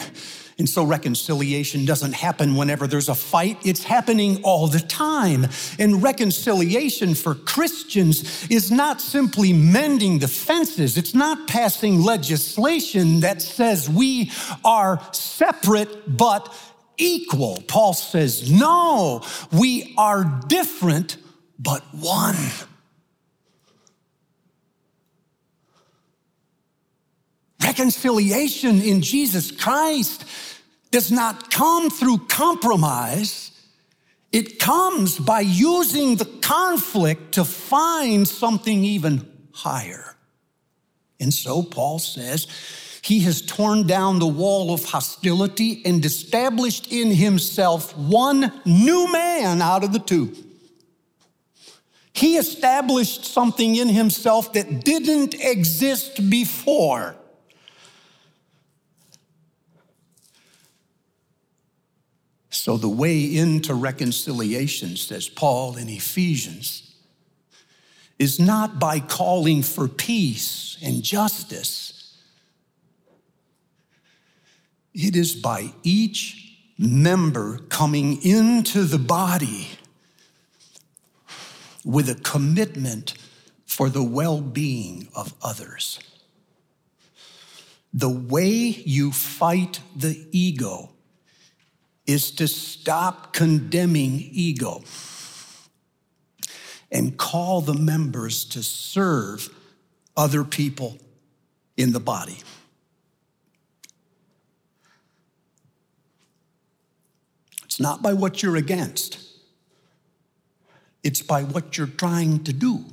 And 0.58 0.70
so 0.70 0.84
reconciliation 0.84 1.86
doesn't 1.86 2.14
happen 2.14 2.56
whenever 2.56 2.88
there's 2.88 3.10
a 3.10 3.16
fight, 3.16 3.58
it's 3.64 3.84
happening 3.84 4.42
all 4.44 4.68
the 4.68 4.80
time. 4.80 5.48
And 5.80 6.04
reconciliation 6.04 7.16
for 7.16 7.36
Christians 7.36 8.48
is 8.50 8.72
not 8.72 9.02
simply 9.02 9.54
mending 9.54 10.20
the 10.20 10.28
fences, 10.28 10.98
it's 10.98 11.16
not 11.16 11.48
passing 11.48 12.02
legislation 12.02 13.22
that 13.22 13.42
says 13.42 13.90
we 13.90 14.32
are 14.64 15.02
separate 15.12 16.18
but 16.18 16.54
equal. 16.98 17.64
Paul 17.68 17.94
says, 17.94 18.52
no, 18.52 19.24
we 19.52 19.94
are 19.98 20.24
different 20.48 21.18
but 21.60 21.82
one. 21.94 22.36
Reconciliation 27.74 28.82
in 28.84 29.02
Jesus 29.02 29.50
Christ 29.50 30.26
does 30.92 31.12
not 31.12 31.50
come 31.50 31.90
through 31.90 32.20
compromise, 32.28 33.52
It 34.34 34.58
comes 34.58 35.20
by 35.20 35.42
using 35.42 36.16
the 36.16 36.26
conflict 36.26 37.34
to 37.34 37.46
find 37.46 38.28
something 38.28 38.84
even 38.84 39.28
higher. 39.54 40.16
And 41.20 41.32
so 41.32 41.62
Paul 41.62 42.00
says, 42.00 42.48
he 43.04 43.20
has 43.22 43.42
torn 43.42 43.86
down 43.86 44.18
the 44.18 44.28
wall 44.28 44.74
of 44.74 44.86
hostility 44.86 45.84
and 45.86 46.04
established 46.04 46.92
in 46.92 47.12
himself 47.12 47.96
one 47.96 48.52
new 48.66 49.12
man 49.12 49.62
out 49.62 49.84
of 49.84 49.94
the 49.94 50.00
two. 50.00 50.36
He 52.14 52.38
established 52.38 53.26
something 53.26 53.76
in 53.76 53.90
himself 53.90 54.54
that 54.54 54.84
didn't 54.84 55.36
exist 55.36 56.30
before. 56.30 57.16
So, 62.64 62.78
the 62.78 62.88
way 62.88 63.20
into 63.20 63.74
reconciliation, 63.74 64.96
says 64.96 65.28
Paul 65.28 65.76
in 65.76 65.90
Ephesians, 65.90 66.96
is 68.18 68.40
not 68.40 68.80
by 68.80 69.02
calling 69.02 69.62
for 69.64 69.90
peace 69.90 70.78
and 70.82 71.04
justice 71.04 72.16
it 74.94 75.18
is 75.18 75.36
by 75.36 75.74
each 75.84 76.56
member 76.78 77.58
coming 77.68 78.24
into 78.24 78.84
the 78.86 78.98
body 78.98 79.68
with 81.84 82.08
a 82.08 82.16
commitment 82.16 83.16
for 83.66 83.90
the 83.90 84.04
well 84.04 84.40
being 84.40 85.10
of 85.14 85.34
others. 85.42 86.00
The 87.94 88.10
way 88.10 88.54
you 88.54 89.12
fight 89.12 89.82
the 89.94 90.26
ego 90.32 90.93
is 92.06 92.32
to 92.32 92.48
stop 92.48 93.34
condemning 93.34 94.20
ego 94.32 94.84
and 96.92 97.18
call 97.18 97.62
the 97.62 97.74
members 97.74 98.46
to 98.46 98.62
serve 98.62 99.50
other 100.16 100.44
people 100.44 100.98
in 101.76 101.92
the 101.92 102.00
body. 102.00 102.38
It's 107.66 107.80
not 107.80 108.04
by 108.04 108.14
what 108.14 108.44
you're 108.44 108.58
against, 108.58 109.18
it's 111.04 111.22
by 111.22 111.44
what 111.44 111.78
you're 111.78 111.88
trying 111.88 112.44
to 112.44 112.54
do. 112.54 112.86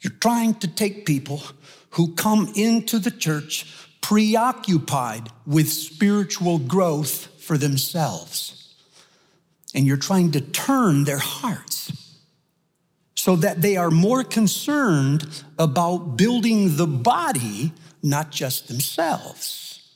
You're 0.00 0.12
trying 0.20 0.54
to 0.56 0.68
take 0.68 1.06
people 1.06 1.42
who 1.90 2.14
come 2.14 2.52
into 2.54 2.98
the 2.98 3.10
church 3.10 3.66
preoccupied 4.00 5.28
with 5.46 5.68
spiritual 5.68 6.58
growth 6.58 7.28
for 7.48 7.56
themselves. 7.56 8.74
And 9.74 9.86
you're 9.86 9.96
trying 9.96 10.32
to 10.32 10.40
turn 10.42 11.04
their 11.04 11.18
hearts 11.18 11.90
so 13.14 13.36
that 13.36 13.62
they 13.62 13.78
are 13.78 13.90
more 13.90 14.22
concerned 14.22 15.26
about 15.58 16.18
building 16.18 16.76
the 16.76 16.86
body, 16.86 17.72
not 18.02 18.30
just 18.30 18.68
themselves. 18.68 19.94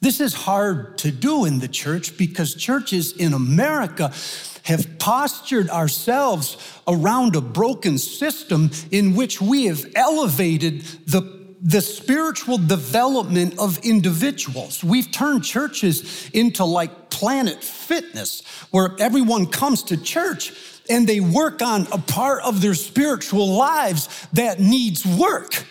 This 0.00 0.18
is 0.18 0.32
hard 0.32 0.96
to 0.98 1.10
do 1.10 1.44
in 1.44 1.58
the 1.58 1.68
church 1.68 2.16
because 2.16 2.54
churches 2.54 3.12
in 3.12 3.34
America 3.34 4.14
have 4.62 4.98
postured 4.98 5.68
ourselves 5.68 6.56
around 6.88 7.36
a 7.36 7.42
broken 7.42 7.98
system 7.98 8.70
in 8.90 9.14
which 9.14 9.42
we 9.42 9.66
have 9.66 9.84
elevated 9.94 10.80
the 11.06 11.35
the 11.66 11.80
spiritual 11.80 12.58
development 12.58 13.58
of 13.58 13.78
individuals. 13.78 14.84
We've 14.84 15.10
turned 15.10 15.42
churches 15.42 16.30
into 16.32 16.64
like 16.64 17.10
planet 17.10 17.62
fitness, 17.62 18.42
where 18.70 18.94
everyone 19.00 19.46
comes 19.46 19.82
to 19.84 19.96
church 19.96 20.52
and 20.88 21.08
they 21.08 21.18
work 21.18 21.62
on 21.62 21.88
a 21.90 21.98
part 21.98 22.44
of 22.44 22.60
their 22.60 22.74
spiritual 22.74 23.48
lives 23.48 24.28
that 24.32 24.60
needs 24.60 25.04
work. 25.04 25.66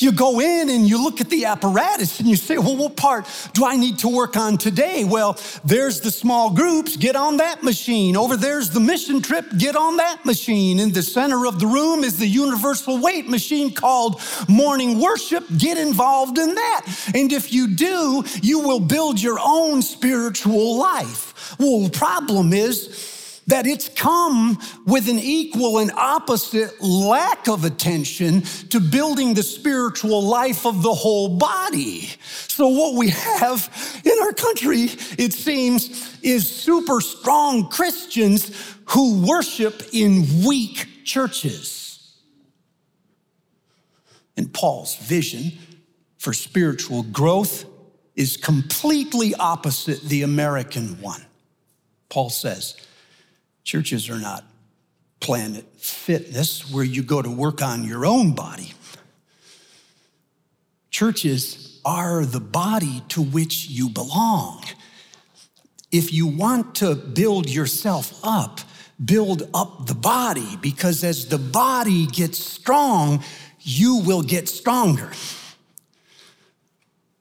You 0.00 0.12
go 0.12 0.40
in 0.40 0.70
and 0.70 0.88
you 0.88 1.02
look 1.02 1.20
at 1.20 1.28
the 1.28 1.46
apparatus 1.46 2.20
and 2.20 2.28
you 2.28 2.36
say, 2.36 2.56
well, 2.56 2.76
what 2.76 2.96
part 2.96 3.26
do 3.52 3.64
I 3.64 3.76
need 3.76 3.98
to 3.98 4.08
work 4.08 4.36
on 4.36 4.56
today? 4.56 5.04
Well, 5.04 5.36
there's 5.64 6.00
the 6.00 6.12
small 6.12 6.50
groups, 6.50 6.96
get 6.96 7.16
on 7.16 7.38
that 7.38 7.64
machine. 7.64 8.16
Over 8.16 8.36
there's 8.36 8.70
the 8.70 8.78
mission 8.78 9.20
trip, 9.20 9.46
get 9.58 9.74
on 9.74 9.96
that 9.96 10.24
machine. 10.24 10.78
In 10.78 10.92
the 10.92 11.02
center 11.02 11.46
of 11.46 11.58
the 11.58 11.66
room 11.66 12.04
is 12.04 12.16
the 12.16 12.28
universal 12.28 12.98
weight 12.98 13.28
machine 13.28 13.74
called 13.74 14.20
morning 14.48 15.00
worship. 15.00 15.44
Get 15.58 15.76
involved 15.76 16.38
in 16.38 16.54
that. 16.54 17.10
And 17.14 17.32
if 17.32 17.52
you 17.52 17.66
do, 17.66 18.24
you 18.40 18.60
will 18.60 18.80
build 18.80 19.20
your 19.20 19.38
own 19.42 19.82
spiritual 19.82 20.78
life. 20.78 21.56
Well, 21.58 21.80
the 21.80 21.90
problem 21.90 22.52
is, 22.52 23.17
that 23.48 23.66
it's 23.66 23.88
come 23.88 24.58
with 24.86 25.08
an 25.08 25.18
equal 25.18 25.78
and 25.78 25.90
opposite 25.92 26.80
lack 26.82 27.48
of 27.48 27.64
attention 27.64 28.42
to 28.70 28.78
building 28.78 29.34
the 29.34 29.42
spiritual 29.42 30.22
life 30.22 30.66
of 30.66 30.82
the 30.82 30.92
whole 30.92 31.36
body. 31.38 32.10
So, 32.46 32.68
what 32.68 32.94
we 32.94 33.08
have 33.08 34.02
in 34.04 34.14
our 34.22 34.32
country, 34.32 34.90
it 35.18 35.32
seems, 35.32 36.18
is 36.22 36.48
super 36.48 37.00
strong 37.00 37.68
Christians 37.68 38.76
who 38.84 39.26
worship 39.26 39.82
in 39.92 40.44
weak 40.46 41.04
churches. 41.04 42.16
And 44.36 44.52
Paul's 44.52 44.94
vision 44.96 45.52
for 46.18 46.32
spiritual 46.32 47.02
growth 47.02 47.64
is 48.14 48.36
completely 48.36 49.34
opposite 49.34 50.00
the 50.02 50.22
American 50.22 51.00
one. 51.00 51.24
Paul 52.08 52.30
says, 52.30 52.76
Churches 53.68 54.08
are 54.08 54.18
not 54.18 54.44
planet 55.20 55.66
fitness 55.76 56.72
where 56.72 56.84
you 56.84 57.02
go 57.02 57.20
to 57.20 57.28
work 57.28 57.60
on 57.60 57.84
your 57.84 58.06
own 58.06 58.34
body. 58.34 58.72
Churches 60.90 61.78
are 61.84 62.24
the 62.24 62.40
body 62.40 63.02
to 63.10 63.20
which 63.20 63.68
you 63.68 63.90
belong. 63.90 64.64
If 65.92 66.14
you 66.14 66.26
want 66.26 66.76
to 66.76 66.94
build 66.94 67.50
yourself 67.50 68.18
up, 68.24 68.60
build 69.04 69.50
up 69.52 69.86
the 69.86 69.94
body 69.94 70.56
because 70.62 71.04
as 71.04 71.28
the 71.28 71.36
body 71.36 72.06
gets 72.06 72.42
strong, 72.42 73.22
you 73.60 73.96
will 73.98 74.22
get 74.22 74.48
stronger. 74.48 75.12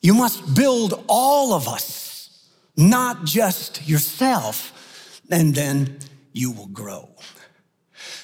You 0.01 0.13
must 0.13 0.55
build 0.55 1.03
all 1.09 1.51
of 1.51 1.67
us, 1.67 2.47
not 2.77 3.25
just 3.25 3.85
yourself. 3.85 4.71
And 5.29 5.53
then 5.53 5.99
you 6.37 6.51
will 6.51 6.67
grow. 6.67 7.09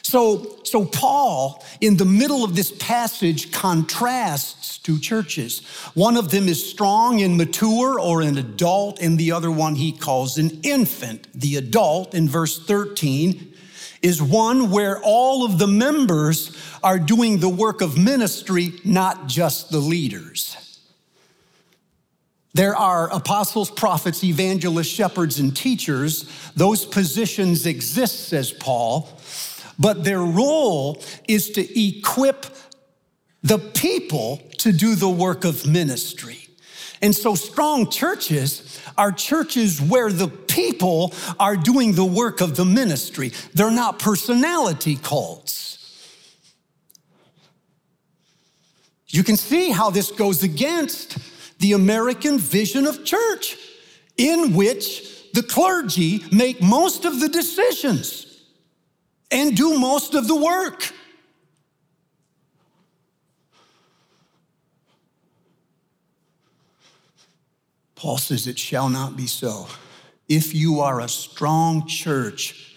So, 0.04 0.60
so 0.64 0.86
Paul, 0.86 1.64
in 1.82 1.98
the 1.98 2.06
middle 2.06 2.44
of 2.44 2.56
this 2.56 2.72
passage, 2.72 3.52
contrasts 3.52 4.78
two 4.78 5.00
churches. 5.00 5.66
One 5.96 6.18
of 6.18 6.30
them 6.30 6.48
is 6.48 6.70
strong 6.70 7.22
and 7.22 7.38
mature 7.38 8.00
or 8.00 8.22
an 8.22 8.38
adult, 8.38 9.00
and 9.02 9.18
the 9.18 9.32
other 9.32 9.50
one 9.50 9.76
he 9.76 9.92
calls 9.92 10.38
an 10.38 10.60
infant. 10.62 11.28
The 11.34 11.56
adult 11.56 12.14
in 12.14 12.30
verse 12.30 12.64
13 12.64 13.54
is 14.02 14.22
one 14.22 14.70
where 14.70 15.02
all 15.02 15.46
of 15.46 15.58
the 15.58 15.68
members 15.68 16.56
are 16.84 17.00
doing 17.00 17.40
the 17.40 17.50
work 17.50 17.82
of 17.82 17.98
ministry, 17.98 18.74
not 18.84 19.28
just 19.28 19.72
the 19.72 19.80
leaders. 19.80 20.63
There 22.54 22.76
are 22.76 23.12
apostles, 23.12 23.72
prophets, 23.72 24.24
evangelists, 24.24 24.88
shepherds, 24.88 25.40
and 25.40 25.56
teachers. 25.56 26.30
Those 26.56 26.86
positions 26.86 27.66
exist, 27.66 28.28
says 28.28 28.52
Paul, 28.52 29.10
but 29.80 30.04
their 30.04 30.22
role 30.22 31.02
is 31.28 31.50
to 31.52 31.80
equip 31.80 32.46
the 33.42 33.58
people 33.58 34.42
to 34.60 34.72
do 34.72 34.94
the 34.94 35.10
work 35.10 35.46
of 35.46 35.66
ministry. 35.66 36.38
And 37.02 37.14
so, 37.14 37.36
strong 37.36 37.90
churches 37.90 38.80
are 38.98 39.12
churches 39.12 39.82
where 39.82 40.12
the 40.12 40.30
people 40.30 41.14
are 41.40 41.58
doing 41.58 41.94
the 41.94 42.06
work 42.06 42.40
of 42.40 42.56
the 42.56 42.64
ministry. 42.64 43.34
They're 43.54 43.72
not 43.72 44.00
personality 44.00 44.98
cults. 45.02 45.72
You 49.08 49.24
can 49.24 49.38
see 49.38 49.72
how 49.72 49.90
this 49.90 50.12
goes 50.12 50.44
against 50.44 51.18
the 51.64 51.72
American 51.72 52.38
vision 52.38 52.86
of 52.86 53.06
church, 53.06 53.58
in 54.18 54.54
which 54.54 55.32
the 55.32 55.42
clergy 55.42 56.22
make 56.30 56.62
most 56.62 57.06
of 57.06 57.22
the 57.22 57.30
decisions 57.30 58.44
and 59.32 59.56
do 59.56 59.80
most 59.80 60.14
of 60.14 60.28
the 60.28 60.36
work. 60.36 60.92
Paul 67.96 68.18
says, 68.18 68.46
It 68.46 68.60
shall 68.60 68.90
not 68.90 69.16
be 69.16 69.26
so. 69.26 69.68
If 70.28 70.54
you 70.54 70.82
are 70.82 71.00
a 71.00 71.08
strong 71.08 71.88
church, 71.88 72.73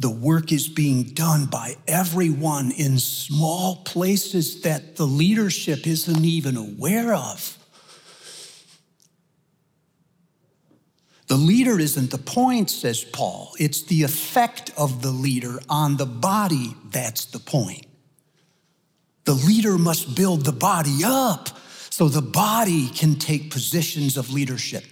the 0.00 0.10
work 0.10 0.50
is 0.50 0.66
being 0.66 1.02
done 1.02 1.44
by 1.44 1.76
everyone 1.86 2.70
in 2.70 2.98
small 2.98 3.76
places 3.84 4.62
that 4.62 4.96
the 4.96 5.06
leadership 5.06 5.86
isn't 5.86 6.24
even 6.24 6.56
aware 6.56 7.12
of. 7.12 7.58
The 11.26 11.36
leader 11.36 11.78
isn't 11.78 12.10
the 12.10 12.18
point, 12.18 12.70
says 12.70 13.04
Paul. 13.04 13.52
It's 13.58 13.82
the 13.82 14.02
effect 14.02 14.70
of 14.78 15.02
the 15.02 15.10
leader 15.10 15.60
on 15.68 15.98
the 15.98 16.06
body 16.06 16.74
that's 16.90 17.26
the 17.26 17.38
point. 17.38 17.84
The 19.24 19.34
leader 19.34 19.76
must 19.76 20.16
build 20.16 20.46
the 20.46 20.52
body 20.52 21.02
up 21.04 21.50
so 21.90 22.08
the 22.08 22.22
body 22.22 22.88
can 22.88 23.16
take 23.16 23.50
positions 23.50 24.16
of 24.16 24.32
leadership. 24.32 24.84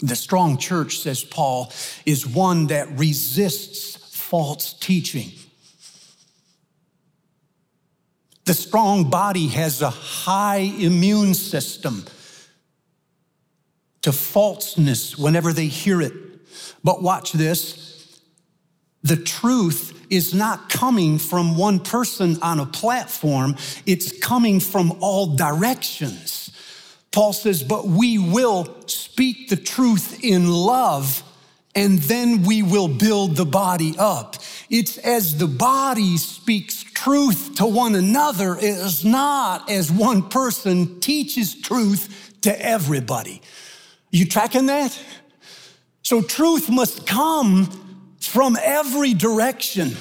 The 0.00 0.16
strong 0.16 0.58
church, 0.58 0.98
says 0.98 1.24
Paul, 1.24 1.72
is 2.04 2.26
one 2.26 2.66
that 2.66 2.98
resists 2.98 3.96
false 3.96 4.74
teaching. 4.74 5.32
The 8.44 8.54
strong 8.54 9.10
body 9.10 9.48
has 9.48 9.82
a 9.82 9.90
high 9.90 10.58
immune 10.58 11.34
system 11.34 12.04
to 14.02 14.12
falseness 14.12 15.18
whenever 15.18 15.52
they 15.52 15.66
hear 15.66 16.00
it. 16.00 16.12
But 16.84 17.02
watch 17.02 17.32
this 17.32 17.86
the 19.02 19.16
truth 19.16 20.04
is 20.10 20.34
not 20.34 20.68
coming 20.68 21.18
from 21.18 21.56
one 21.56 21.78
person 21.78 22.38
on 22.42 22.58
a 22.58 22.66
platform, 22.66 23.54
it's 23.86 24.10
coming 24.18 24.58
from 24.58 24.96
all 25.00 25.36
directions. 25.36 26.50
Paul 27.16 27.32
says, 27.32 27.62
But 27.62 27.86
we 27.86 28.18
will 28.18 28.68
speak 28.88 29.48
the 29.48 29.56
truth 29.56 30.22
in 30.22 30.50
love, 30.50 31.22
and 31.74 31.98
then 32.00 32.42
we 32.42 32.62
will 32.62 32.88
build 32.88 33.36
the 33.36 33.46
body 33.46 33.94
up. 33.98 34.36
It's 34.68 34.98
as 34.98 35.38
the 35.38 35.46
body 35.46 36.18
speaks 36.18 36.82
truth 36.82 37.54
to 37.54 37.64
one 37.64 37.94
another, 37.94 38.56
it 38.56 38.64
is 38.64 39.02
not 39.02 39.70
as 39.70 39.90
one 39.90 40.28
person 40.28 41.00
teaches 41.00 41.54
truth 41.54 42.34
to 42.42 42.62
everybody. 42.62 43.40
You 44.10 44.26
tracking 44.26 44.66
that? 44.66 45.02
So 46.02 46.20
truth 46.20 46.68
must 46.68 47.06
come 47.06 47.70
from 48.20 48.58
every 48.62 49.14
direction. 49.14 49.96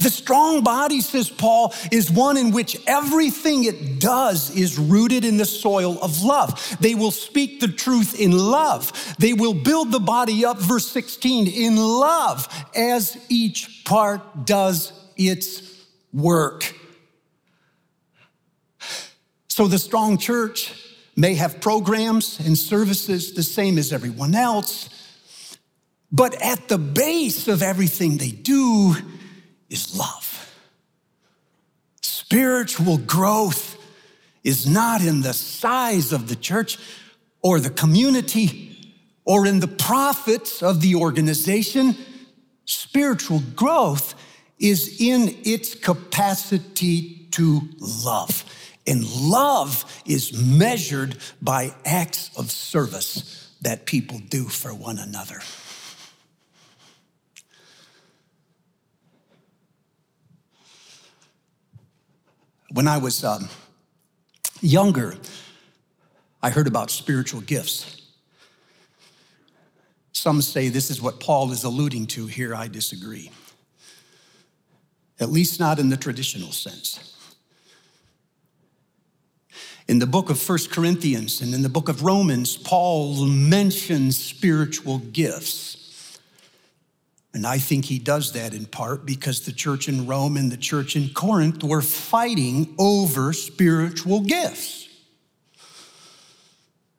The 0.00 0.10
strong 0.10 0.62
body, 0.64 1.02
says 1.02 1.28
Paul, 1.28 1.74
is 1.92 2.10
one 2.10 2.38
in 2.38 2.52
which 2.52 2.76
everything 2.86 3.64
it 3.64 4.00
does 4.00 4.50
is 4.56 4.78
rooted 4.78 5.26
in 5.26 5.36
the 5.36 5.44
soil 5.44 5.98
of 6.00 6.22
love. 6.22 6.76
They 6.80 6.94
will 6.94 7.10
speak 7.10 7.60
the 7.60 7.68
truth 7.68 8.18
in 8.18 8.32
love. 8.32 9.14
They 9.18 9.34
will 9.34 9.52
build 9.52 9.92
the 9.92 10.00
body 10.00 10.44
up, 10.46 10.58
verse 10.58 10.86
16, 10.90 11.48
in 11.48 11.76
love 11.76 12.48
as 12.74 13.18
each 13.28 13.84
part 13.84 14.46
does 14.46 14.92
its 15.16 15.62
work. 16.14 16.74
So 19.48 19.66
the 19.66 19.78
strong 19.78 20.16
church 20.16 20.72
may 21.14 21.34
have 21.34 21.60
programs 21.60 22.40
and 22.40 22.56
services 22.56 23.34
the 23.34 23.42
same 23.42 23.76
as 23.76 23.92
everyone 23.92 24.34
else, 24.34 24.88
but 26.10 26.40
at 26.40 26.68
the 26.68 26.78
base 26.78 27.48
of 27.48 27.62
everything 27.62 28.16
they 28.16 28.30
do, 28.30 28.96
is 29.70 29.96
love. 29.96 30.54
Spiritual 32.02 32.98
growth 32.98 33.76
is 34.44 34.66
not 34.66 35.00
in 35.00 35.22
the 35.22 35.32
size 35.32 36.12
of 36.12 36.28
the 36.28 36.36
church 36.36 36.78
or 37.42 37.60
the 37.60 37.70
community 37.70 38.94
or 39.24 39.46
in 39.46 39.60
the 39.60 39.68
profits 39.68 40.62
of 40.62 40.80
the 40.80 40.94
organization. 40.94 41.96
Spiritual 42.64 43.42
growth 43.54 44.14
is 44.58 45.00
in 45.00 45.36
its 45.44 45.74
capacity 45.74 47.26
to 47.30 47.62
love. 48.04 48.44
And 48.86 49.04
love 49.20 49.84
is 50.06 50.32
measured 50.32 51.16
by 51.40 51.74
acts 51.84 52.30
of 52.36 52.50
service 52.50 53.54
that 53.62 53.86
people 53.86 54.20
do 54.28 54.44
for 54.44 54.74
one 54.74 54.98
another. 54.98 55.40
When 62.72 62.86
I 62.86 62.98
was 62.98 63.24
um, 63.24 63.48
younger, 64.60 65.16
I 66.40 66.50
heard 66.50 66.68
about 66.68 66.90
spiritual 66.90 67.40
gifts. 67.40 68.00
Some 70.12 70.40
say 70.40 70.68
this 70.68 70.90
is 70.90 71.02
what 71.02 71.18
Paul 71.18 71.50
is 71.50 71.64
alluding 71.64 72.06
to 72.08 72.26
here. 72.26 72.54
I 72.54 72.68
disagree. 72.68 73.32
At 75.18 75.30
least 75.30 75.58
not 75.58 75.78
in 75.78 75.88
the 75.88 75.96
traditional 75.96 76.52
sense. 76.52 77.16
In 79.88 79.98
the 79.98 80.06
book 80.06 80.30
of 80.30 80.38
First 80.38 80.70
Corinthians 80.70 81.40
and 81.40 81.52
in 81.52 81.62
the 81.62 81.68
book 81.68 81.88
of 81.88 82.04
Romans, 82.04 82.56
Paul 82.56 83.26
mentions 83.26 84.16
spiritual 84.16 84.98
gifts. 84.98 85.79
And 87.32 87.46
I 87.46 87.58
think 87.58 87.84
he 87.84 87.98
does 87.98 88.32
that 88.32 88.54
in 88.54 88.66
part 88.66 89.06
because 89.06 89.42
the 89.42 89.52
church 89.52 89.88
in 89.88 90.06
Rome 90.06 90.36
and 90.36 90.50
the 90.50 90.56
church 90.56 90.96
in 90.96 91.10
Corinth 91.10 91.62
were 91.62 91.82
fighting 91.82 92.74
over 92.78 93.32
spiritual 93.32 94.20
gifts. 94.20 94.88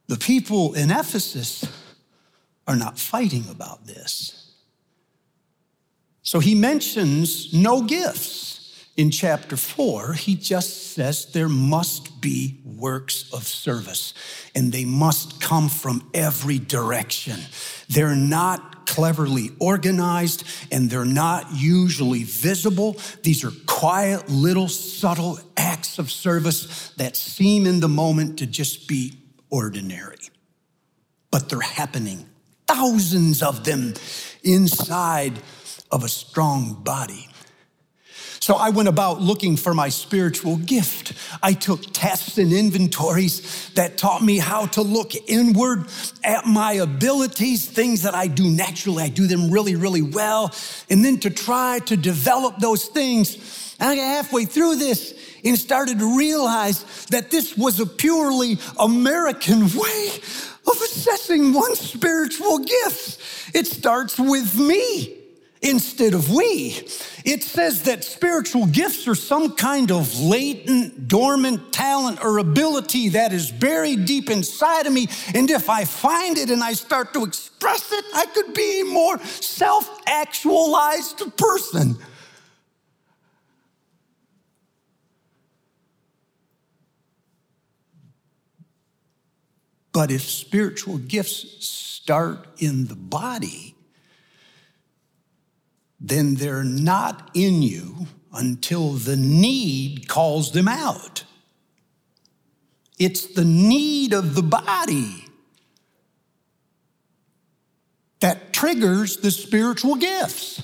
The 0.08 0.18
people 0.18 0.74
in 0.74 0.90
Ephesus 0.90 1.66
are 2.68 2.76
not 2.76 2.98
fighting 2.98 3.46
about 3.50 3.86
this. 3.86 4.54
So 6.22 6.40
he 6.40 6.56
mentions 6.56 7.54
no 7.54 7.82
gifts 7.82 8.61
in 8.98 9.10
chapter 9.10 9.56
four, 9.56 10.14
he 10.14 10.36
just 10.36 10.94
says 10.94 11.28
there 11.32 11.50
must 11.50 12.20
be 12.20 12.60
works 12.66 13.32
of 13.32 13.48
service 13.48 14.14
and 14.54 14.72
they 14.72 14.86
must 14.86 15.40
come 15.40 15.70
from 15.70 16.10
every 16.14 16.60
direction. 16.60 17.40
They're 17.88 18.16
not 18.16 18.86
cleverly 18.86 19.52
organized 19.60 20.44
and 20.72 20.90
they're 20.90 21.06
not 21.06 21.48
usually 21.54 22.24
visible. 22.24 22.98
These 23.24 23.46
are 23.46 23.54
quiet, 23.66 24.30
little, 24.30 24.68
subtle 24.68 25.40
acts 25.56 25.98
of 25.98 26.12
service 26.12 26.90
that 26.98 27.16
seem 27.16 27.66
in 27.66 27.80
the 27.80 27.88
moment 27.88 28.40
to 28.40 28.46
just 28.46 28.90
be 28.90 29.14
ordinary. 29.50 30.18
But 31.32 31.48
they're 31.48 31.62
happening, 31.62 32.26
thousands 32.68 33.42
of 33.42 33.64
them 33.64 33.94
inside 34.44 35.40
of 35.90 36.04
a 36.04 36.10
strong 36.10 36.74
body. 36.84 37.30
So 38.42 38.56
I 38.56 38.72
went 38.72 38.90
about 38.90 39.22
looking 39.22 39.56
for 39.56 39.76
my 39.76 39.90
spiritual 39.90 40.58
gift. 40.58 41.14
I 41.44 41.54
took 41.54 41.84
tests 41.94 42.40
and 42.40 42.52
inventories 42.52 43.70
that 43.76 44.00
taught 44.00 44.24
me 44.24 44.40
how 44.40 44.66
to 44.68 44.82
look 44.82 45.12
inward 45.30 45.86
at 46.24 46.48
my 46.48 46.74
abilities, 46.74 47.70
things 47.70 48.02
that 48.02 48.16
I 48.16 48.26
do 48.26 48.50
naturally. 48.50 49.04
I 49.04 49.10
do 49.10 49.28
them 49.28 49.52
really, 49.52 49.76
really 49.76 50.02
well. 50.02 50.52
And 50.90 51.06
then 51.06 51.20
to 51.20 51.30
try 51.30 51.82
to 51.86 51.96
develop 51.96 52.58
those 52.58 52.86
things. 52.86 53.76
And 53.80 53.90
I 53.90 53.96
got 53.96 54.08
halfway 54.08 54.46
through 54.46 54.78
this 54.78 55.14
and 55.46 55.56
started 55.56 56.00
to 56.00 56.18
realize 56.18 57.06
that 57.12 57.30
this 57.30 57.56
was 57.56 57.80
a 57.80 57.86
purely 57.86 58.58
American 58.80 59.68
way 59.68 60.10
of 60.66 60.82
assessing 60.82 61.54
one's 61.54 61.80
spiritual 61.80 62.58
gifts. 62.58 63.20
It 63.54 63.68
starts 63.68 64.18
with 64.18 64.58
me 64.58 65.21
instead 65.62 66.14
of 66.14 66.30
we. 66.30 66.84
It 67.24 67.44
says 67.44 67.84
that 67.84 68.04
spiritual 68.04 68.66
gifts 68.66 69.08
are 69.08 69.16
some 69.16 69.56
kind 69.56 69.92
of 69.92 70.20
latent, 70.20 71.08
dormant 71.08 71.72
talent 71.72 72.24
or 72.24 72.40
ability 72.40 73.10
that 73.10 73.32
is 73.32 73.52
buried 73.52 74.06
deep 74.06 74.30
inside 74.30 74.88
of 74.88 74.94
me. 74.94 75.08
And 75.34 75.50
if 75.50 75.70
I 75.70 75.86
find 75.86 76.38
it 76.38 76.50
and 76.50 76.64
I 76.64 76.74
start 76.74 77.14
to 77.14 77.24
express 77.24 77.92
it, 77.92 78.06
I 78.14 78.26
could 78.26 78.54
be 78.54 78.82
a 78.82 78.86
more 78.86 79.20
self 79.20 80.02
actualized 80.08 81.38
person. 81.38 81.98
But 89.94 90.10
if 90.10 90.22
spiritual 90.22 90.98
gifts 90.98 91.66
start 91.66 92.48
in 92.58 92.88
the 92.88 92.96
body, 92.96 93.76
then 96.02 96.36
they're 96.36 96.64
not 96.64 97.30
in 97.36 97.62
you 97.62 98.08
until 98.34 98.94
the 98.94 99.16
need 99.16 100.08
calls 100.08 100.52
them 100.52 100.68
out. 100.68 101.24
It's 102.98 103.28
the 103.28 103.46
need 103.46 104.14
of 104.14 104.36
the 104.36 104.44
body 104.44 105.26
that 108.20 108.52
triggers 108.52 109.18
the 109.18 109.32
spiritual 109.32 109.96
gifts. 109.96 110.62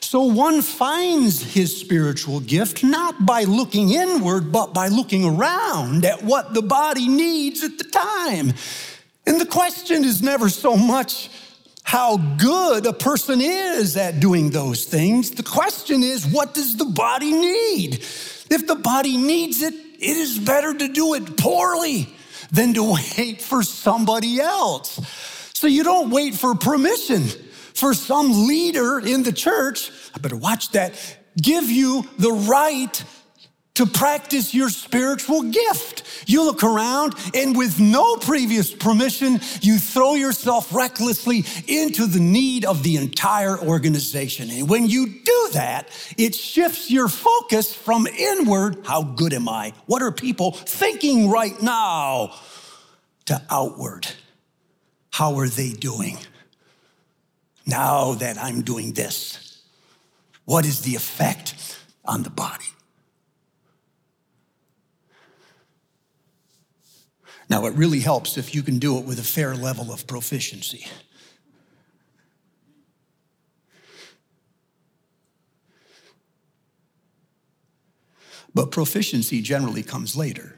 So 0.00 0.24
one 0.24 0.60
finds 0.60 1.54
his 1.54 1.74
spiritual 1.74 2.40
gift 2.40 2.84
not 2.84 3.24
by 3.24 3.44
looking 3.44 3.90
inward, 3.90 4.52
but 4.52 4.74
by 4.74 4.88
looking 4.88 5.24
around 5.24 6.04
at 6.04 6.22
what 6.22 6.52
the 6.52 6.60
body 6.60 7.08
needs 7.08 7.62
at 7.62 7.78
the 7.78 7.84
time. 7.84 8.52
And 9.26 9.40
the 9.40 9.46
question 9.46 10.04
is 10.04 10.22
never 10.22 10.50
so 10.50 10.76
much, 10.76 11.30
how 11.82 12.16
good 12.16 12.86
a 12.86 12.92
person 12.92 13.40
is 13.40 13.96
at 13.96 14.20
doing 14.20 14.50
those 14.50 14.84
things. 14.84 15.32
The 15.32 15.42
question 15.42 16.02
is, 16.02 16.26
what 16.26 16.54
does 16.54 16.76
the 16.76 16.84
body 16.84 17.32
need? 17.32 17.94
If 18.50 18.66
the 18.66 18.76
body 18.76 19.16
needs 19.16 19.62
it, 19.62 19.74
it 19.74 20.16
is 20.16 20.38
better 20.38 20.74
to 20.74 20.88
do 20.88 21.14
it 21.14 21.36
poorly 21.36 22.14
than 22.50 22.74
to 22.74 22.92
wait 23.16 23.40
for 23.40 23.62
somebody 23.62 24.40
else. 24.40 25.00
So 25.54 25.66
you 25.66 25.84
don't 25.84 26.10
wait 26.10 26.34
for 26.34 26.54
permission 26.54 27.22
for 27.74 27.94
some 27.94 28.46
leader 28.46 28.98
in 28.98 29.22
the 29.22 29.32
church. 29.32 29.90
I 30.14 30.18
better 30.18 30.36
watch 30.36 30.70
that. 30.70 30.94
Give 31.40 31.70
you 31.70 32.04
the 32.18 32.32
right 32.32 33.04
to 33.74 33.86
practice 33.86 34.52
your 34.52 34.68
spiritual 34.68 35.42
gift. 35.42 36.02
You 36.26 36.44
look 36.44 36.62
around 36.62 37.14
and 37.34 37.56
with 37.56 37.80
no 37.80 38.16
previous 38.16 38.72
permission, 38.72 39.40
you 39.60 39.78
throw 39.78 40.14
yourself 40.14 40.74
recklessly 40.74 41.44
into 41.66 42.06
the 42.06 42.20
need 42.20 42.64
of 42.64 42.82
the 42.82 42.96
entire 42.96 43.58
organization. 43.58 44.50
And 44.50 44.68
when 44.68 44.86
you 44.86 45.06
do 45.06 45.48
that, 45.54 45.88
it 46.18 46.34
shifts 46.34 46.90
your 46.90 47.08
focus 47.08 47.74
from 47.74 48.06
inward, 48.06 48.84
how 48.84 49.02
good 49.02 49.32
am 49.32 49.48
I? 49.48 49.72
What 49.86 50.02
are 50.02 50.12
people 50.12 50.52
thinking 50.52 51.30
right 51.30 51.60
now? 51.62 52.34
To 53.26 53.40
outward, 53.50 54.08
how 55.12 55.38
are 55.38 55.48
they 55.48 55.70
doing? 55.70 56.18
Now 57.64 58.14
that 58.14 58.36
I'm 58.36 58.62
doing 58.62 58.94
this, 58.94 59.62
what 60.44 60.66
is 60.66 60.80
the 60.80 60.96
effect 60.96 61.78
on 62.04 62.24
the 62.24 62.30
body? 62.30 62.64
Now, 67.52 67.66
it 67.66 67.74
really 67.74 68.00
helps 68.00 68.38
if 68.38 68.54
you 68.54 68.62
can 68.62 68.78
do 68.78 68.96
it 68.96 69.04
with 69.04 69.18
a 69.18 69.22
fair 69.22 69.54
level 69.54 69.92
of 69.92 70.06
proficiency. 70.06 70.86
But 78.54 78.70
proficiency 78.70 79.42
generally 79.42 79.82
comes 79.82 80.16
later. 80.16 80.56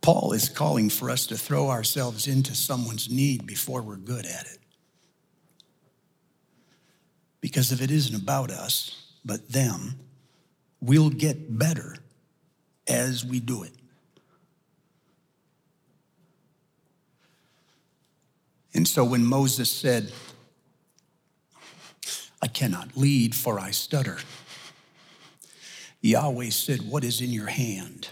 Paul 0.00 0.32
is 0.32 0.48
calling 0.48 0.90
for 0.90 1.10
us 1.10 1.28
to 1.28 1.36
throw 1.36 1.70
ourselves 1.70 2.26
into 2.26 2.56
someone's 2.56 3.08
need 3.08 3.46
before 3.46 3.82
we're 3.82 3.94
good 3.94 4.26
at 4.26 4.46
it. 4.46 4.58
Because 7.40 7.70
if 7.70 7.80
it 7.80 7.92
isn't 7.92 8.20
about 8.20 8.50
us, 8.50 9.12
but 9.24 9.52
them, 9.52 10.00
we'll 10.82 11.10
get 11.10 11.56
better 11.56 11.96
as 12.88 13.24
we 13.24 13.40
do 13.40 13.62
it. 13.62 13.72
And 18.74 18.86
so 18.88 19.04
when 19.04 19.24
Moses 19.24 19.70
said, 19.70 20.12
I 22.42 22.48
cannot 22.48 22.96
lead, 22.96 23.34
for 23.34 23.60
I 23.60 23.70
stutter, 23.70 24.18
Yahweh 26.00 26.50
said, 26.50 26.82
What 26.82 27.04
is 27.04 27.20
in 27.20 27.30
your 27.30 27.46
hand? 27.46 28.08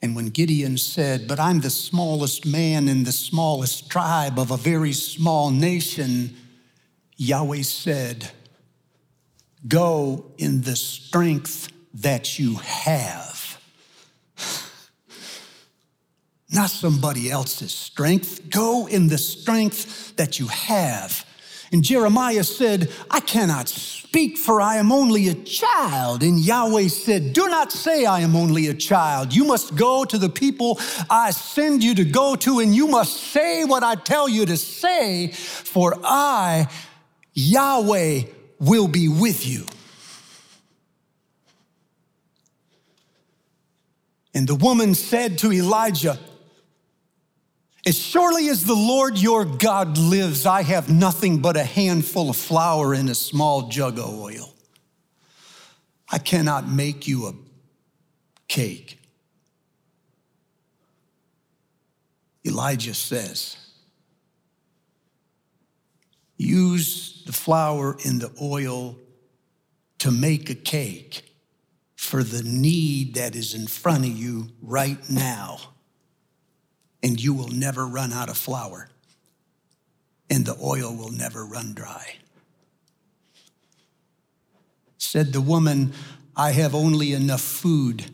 And 0.00 0.14
when 0.14 0.26
Gideon 0.26 0.78
said, 0.78 1.26
But 1.26 1.40
I'm 1.40 1.60
the 1.60 1.70
smallest 1.70 2.46
man 2.46 2.88
in 2.88 3.04
the 3.04 3.12
smallest 3.12 3.90
tribe 3.90 4.38
of 4.38 4.50
a 4.50 4.56
very 4.56 4.92
small 4.92 5.50
nation, 5.50 6.36
Yahweh 7.16 7.62
said, 7.62 8.30
Go 9.66 10.32
in 10.38 10.62
the 10.62 10.76
strength 10.76 11.70
that 11.94 12.38
you 12.38 12.56
have. 12.56 13.60
Not 16.50 16.70
somebody 16.70 17.30
else's 17.30 17.72
strength. 17.72 18.50
Go 18.50 18.86
in 18.86 19.08
the 19.08 19.18
strength 19.18 20.16
that 20.16 20.38
you 20.38 20.48
have. 20.48 21.24
And 21.72 21.82
Jeremiah 21.82 22.44
said, 22.44 22.90
I 23.10 23.20
cannot 23.20 23.66
speak, 23.66 24.36
for 24.36 24.60
I 24.60 24.76
am 24.76 24.92
only 24.92 25.28
a 25.28 25.34
child. 25.34 26.22
And 26.22 26.38
Yahweh 26.38 26.88
said, 26.88 27.32
Do 27.32 27.48
not 27.48 27.72
say 27.72 28.04
I 28.04 28.20
am 28.20 28.36
only 28.36 28.66
a 28.66 28.74
child. 28.74 29.34
You 29.34 29.44
must 29.44 29.74
go 29.74 30.04
to 30.04 30.18
the 30.18 30.28
people 30.28 30.78
I 31.08 31.30
send 31.30 31.82
you 31.82 31.94
to 31.94 32.04
go 32.04 32.36
to, 32.36 32.58
and 32.58 32.74
you 32.74 32.88
must 32.88 33.16
say 33.16 33.64
what 33.64 33.82
I 33.82 33.94
tell 33.94 34.28
you 34.28 34.44
to 34.44 34.58
say, 34.58 35.28
for 35.28 35.98
I, 36.04 36.66
Yahweh, 37.32 38.24
will 38.62 38.86
be 38.86 39.08
with 39.08 39.44
you. 39.44 39.66
And 44.34 44.48
the 44.48 44.54
woman 44.54 44.94
said 44.94 45.38
to 45.38 45.52
Elijah, 45.52 46.18
As 47.84 47.98
surely 47.98 48.48
as 48.48 48.64
the 48.64 48.74
Lord 48.74 49.18
your 49.18 49.44
God 49.44 49.98
lives, 49.98 50.46
I 50.46 50.62
have 50.62 50.88
nothing 50.88 51.40
but 51.40 51.56
a 51.56 51.64
handful 51.64 52.30
of 52.30 52.36
flour 52.36 52.94
and 52.94 53.10
a 53.10 53.14
small 53.14 53.68
jug 53.68 53.98
of 53.98 54.08
oil. 54.08 54.54
I 56.08 56.18
cannot 56.18 56.68
make 56.68 57.08
you 57.08 57.26
a 57.26 57.34
cake. 58.46 58.98
Elijah 62.46 62.94
says, 62.94 63.56
Use 66.42 67.22
the 67.24 67.32
flour 67.32 67.96
and 68.04 68.20
the 68.20 68.32
oil 68.42 68.98
to 69.98 70.10
make 70.10 70.50
a 70.50 70.56
cake 70.56 71.22
for 71.94 72.24
the 72.24 72.42
need 72.42 73.14
that 73.14 73.36
is 73.36 73.54
in 73.54 73.68
front 73.68 74.04
of 74.04 74.10
you 74.10 74.48
right 74.60 74.98
now. 75.08 75.58
And 77.00 77.22
you 77.22 77.32
will 77.32 77.48
never 77.48 77.86
run 77.86 78.12
out 78.12 78.28
of 78.28 78.36
flour, 78.36 78.88
and 80.28 80.44
the 80.44 80.56
oil 80.60 80.94
will 80.96 81.12
never 81.12 81.46
run 81.46 81.74
dry. 81.74 82.16
Said 84.98 85.32
the 85.32 85.40
woman, 85.40 85.92
I 86.34 86.52
have 86.52 86.74
only 86.74 87.12
enough 87.12 87.40
food 87.40 88.04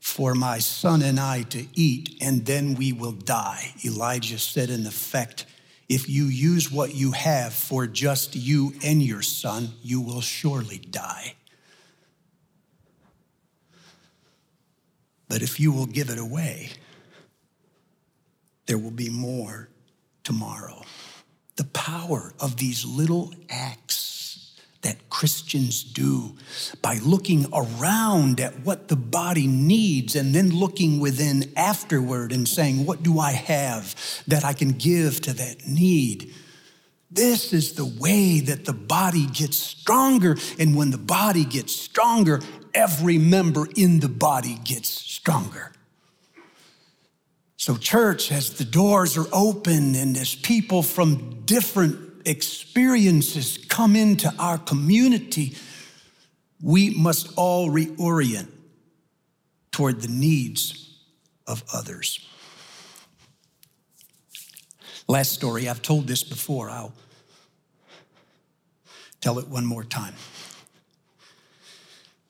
for 0.00 0.34
my 0.34 0.58
son 0.58 1.02
and 1.02 1.20
I 1.20 1.42
to 1.42 1.66
eat, 1.74 2.16
and 2.20 2.46
then 2.46 2.74
we 2.74 2.92
will 2.92 3.12
die. 3.12 3.74
Elijah 3.84 4.38
said, 4.38 4.70
in 4.70 4.86
effect, 4.86 5.46
if 5.88 6.08
you 6.08 6.24
use 6.24 6.70
what 6.70 6.94
you 6.94 7.12
have 7.12 7.52
for 7.52 7.86
just 7.86 8.34
you 8.34 8.74
and 8.84 9.02
your 9.02 9.22
son, 9.22 9.70
you 9.82 10.00
will 10.00 10.20
surely 10.20 10.78
die. 10.78 11.34
But 15.28 15.42
if 15.42 15.60
you 15.60 15.72
will 15.72 15.86
give 15.86 16.10
it 16.10 16.18
away, 16.18 16.70
there 18.66 18.78
will 18.78 18.90
be 18.90 19.10
more 19.10 19.68
tomorrow. 20.24 20.82
The 21.56 21.64
power 21.64 22.34
of 22.40 22.56
these 22.56 22.84
little 22.84 23.32
acts 23.48 23.85
Christians 25.16 25.82
do 25.82 26.36
by 26.82 26.98
looking 26.98 27.46
around 27.50 28.38
at 28.38 28.60
what 28.66 28.88
the 28.88 28.96
body 28.96 29.46
needs 29.46 30.14
and 30.14 30.34
then 30.34 30.50
looking 30.50 31.00
within 31.00 31.50
afterward 31.56 32.32
and 32.32 32.46
saying, 32.46 32.84
What 32.84 33.02
do 33.02 33.18
I 33.18 33.32
have 33.32 33.94
that 34.28 34.44
I 34.44 34.52
can 34.52 34.72
give 34.72 35.22
to 35.22 35.32
that 35.32 35.66
need? 35.66 36.34
This 37.10 37.54
is 37.54 37.72
the 37.72 37.86
way 37.86 38.40
that 38.40 38.66
the 38.66 38.74
body 38.74 39.26
gets 39.28 39.56
stronger. 39.56 40.36
And 40.58 40.76
when 40.76 40.90
the 40.90 40.98
body 40.98 41.46
gets 41.46 41.74
stronger, 41.74 42.42
every 42.74 43.16
member 43.16 43.66
in 43.74 44.00
the 44.00 44.10
body 44.10 44.58
gets 44.64 44.90
stronger. 44.90 45.72
So, 47.56 47.78
church, 47.78 48.30
as 48.30 48.58
the 48.58 48.66
doors 48.66 49.16
are 49.16 49.28
open 49.32 49.94
and 49.94 50.14
as 50.14 50.34
people 50.34 50.82
from 50.82 51.40
different 51.46 52.05
experiences 52.26 53.58
come 53.68 53.96
into 53.96 54.32
our 54.38 54.58
community, 54.58 55.56
we 56.60 56.90
must 56.90 57.32
all 57.36 57.70
reorient 57.70 58.48
toward 59.70 60.02
the 60.02 60.08
needs 60.08 60.98
of 61.46 61.62
others. 61.72 62.26
Last 65.08 65.32
story, 65.32 65.68
I've 65.68 65.82
told 65.82 66.08
this 66.08 66.24
before, 66.24 66.68
I'll 66.68 66.92
tell 69.20 69.38
it 69.38 69.48
one 69.48 69.64
more 69.64 69.84
time. 69.84 70.14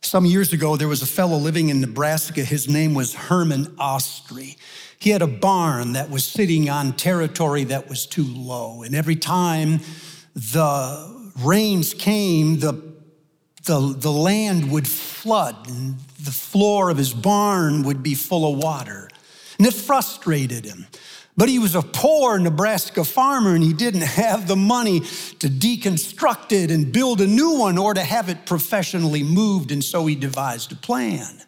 Some 0.03 0.25
years 0.25 0.53
ago, 0.53 0.77
there 0.77 0.87
was 0.87 1.03
a 1.03 1.07
fellow 1.07 1.37
living 1.37 1.69
in 1.69 1.81
Nebraska. 1.81 2.45
His 2.45 2.69
name 2.69 2.95
was 2.95 3.15
Herman 3.15 3.65
Ostry. 3.77 4.57
He 4.99 5.11
had 5.11 5.23
a 5.23 5.27
barn 5.27 5.93
that 5.93 6.11
was 6.11 6.25
sitting 6.25 6.71
on 6.71 6.95
territory 6.95 7.65
that 7.65 7.89
was 7.89 8.07
too 8.07 8.25
low. 8.25 8.83
And 8.83 8.95
every 8.95 9.17
time 9.17 9.81
the 10.35 11.31
rains 11.41 11.95
came, 11.95 12.61
the, 12.61 12.73
the, 13.65 13.95
the 13.97 14.13
land 14.13 14.71
would 14.73 14.89
flood 14.89 15.69
and 15.69 15.99
the 16.23 16.31
floor 16.31 16.91
of 16.91 16.97
his 16.97 17.13
barn 17.13 17.83
would 17.85 18.03
be 18.03 18.15
full 18.15 18.53
of 18.53 18.63
water. 18.63 19.09
And 19.59 19.67
it 19.67 19.75
frustrated 19.75 20.65
him. 20.65 20.87
But 21.37 21.51
he 21.51 21.59
was 21.59 21.75
a 21.75 21.83
poor 21.83 22.39
Nebraska 22.39 23.05
farmer 23.05 23.55
and 23.55 23.63
he 23.63 23.75
didn't 23.75 24.01
have 24.03 24.49
the 24.49 24.57
money 24.57 25.01
to 25.01 25.49
deconstruct 25.49 26.53
it 26.53 26.71
and 26.71 26.91
build 26.91 27.21
a 27.21 27.27
new 27.27 27.59
one 27.59 27.77
or 27.77 27.93
to 27.93 28.03
have 28.03 28.29
it 28.29 28.47
professionally 28.47 29.23
moved. 29.23 29.71
And 29.71 29.85
so 29.85 30.07
he 30.07 30.15
devised 30.15 30.73
a 30.73 30.77
plan. 30.77 31.43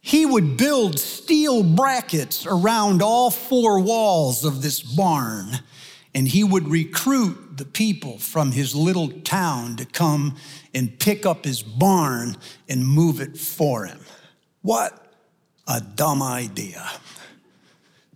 He 0.00 0.24
would 0.24 0.56
build 0.56 0.98
steel 0.98 1.62
brackets 1.62 2.46
around 2.46 3.02
all 3.02 3.30
four 3.30 3.80
walls 3.80 4.44
of 4.44 4.62
this 4.62 4.80
barn, 4.80 5.60
and 6.14 6.28
he 6.28 6.44
would 6.44 6.68
recruit 6.68 7.58
the 7.58 7.64
people 7.64 8.18
from 8.18 8.52
his 8.52 8.74
little 8.74 9.08
town 9.08 9.76
to 9.76 9.84
come 9.84 10.36
and 10.72 10.98
pick 10.98 11.26
up 11.26 11.44
his 11.44 11.62
barn 11.62 12.36
and 12.68 12.86
move 12.86 13.20
it 13.20 13.36
for 13.36 13.86
him. 13.86 14.00
What 14.62 15.12
a 15.66 15.80
dumb 15.80 16.22
idea. 16.22 16.88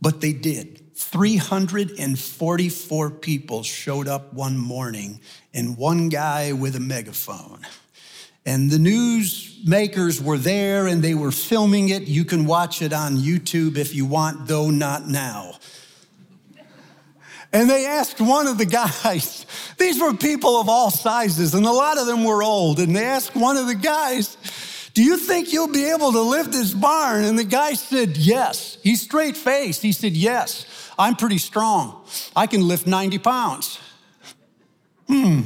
But 0.00 0.20
they 0.20 0.32
did. 0.32 0.78
344 0.96 3.10
people 3.10 3.62
showed 3.62 4.08
up 4.08 4.32
one 4.32 4.56
morning, 4.56 5.20
and 5.52 5.76
one 5.76 6.08
guy 6.08 6.52
with 6.52 6.74
a 6.74 6.80
megaphone. 6.80 7.66
And 8.44 8.70
the 8.70 8.78
newsmakers 8.78 10.20
were 10.20 10.38
there 10.38 10.88
and 10.88 11.02
they 11.02 11.14
were 11.14 11.31
filming 11.31 11.90
it. 11.90 12.02
You 12.02 12.24
can 12.24 12.46
watch 12.46 12.83
it 12.83 12.92
on 12.92 13.16
YouTube 13.16 13.76
if 13.76 13.94
you 13.94 14.05
want, 14.05 14.48
though 14.48 14.70
not 14.70 15.09
now. 15.09 15.55
And 17.52 17.68
they 17.68 17.85
asked 17.85 18.20
one 18.20 18.46
of 18.46 18.57
the 18.57 18.64
guys, 18.64 19.46
these 19.78 20.00
were 20.00 20.14
people 20.14 20.61
of 20.61 20.68
all 20.68 20.90
sizes, 20.90 21.55
and 21.55 21.66
a 21.66 21.72
lot 21.72 21.98
of 21.98 22.07
them 22.07 22.24
were 22.24 22.42
old. 22.42 22.81
And 22.81 22.96
they 22.96 23.05
asked 23.05 23.37
one 23.37 23.57
of 23.57 23.66
the 23.66 23.74
guys, 23.74 24.37
Do 24.94 25.05
you 25.05 25.18
think 25.18 25.52
you'll 25.52 25.72
be 25.72 25.90
able 25.90 26.12
to 26.12 26.20
lift 26.22 26.52
this 26.52 26.72
barn? 26.72 27.24
And 27.24 27.38
the 27.38 27.44
guy 27.44 27.74
said, 27.74 28.16
Yes. 28.16 28.78
He's 28.83 29.02
straight 29.02 29.37
faced. 29.37 29.83
He 29.83 29.92
said, 29.92 30.14
Yes, 30.14 30.66
I'm 30.98 31.14
pretty 31.14 31.38
strong. 31.38 32.05
I 32.35 32.46
can 32.46 32.66
lift 32.66 32.87
90 32.87 33.18
pounds. 33.18 33.78
Hmm. 35.07 35.42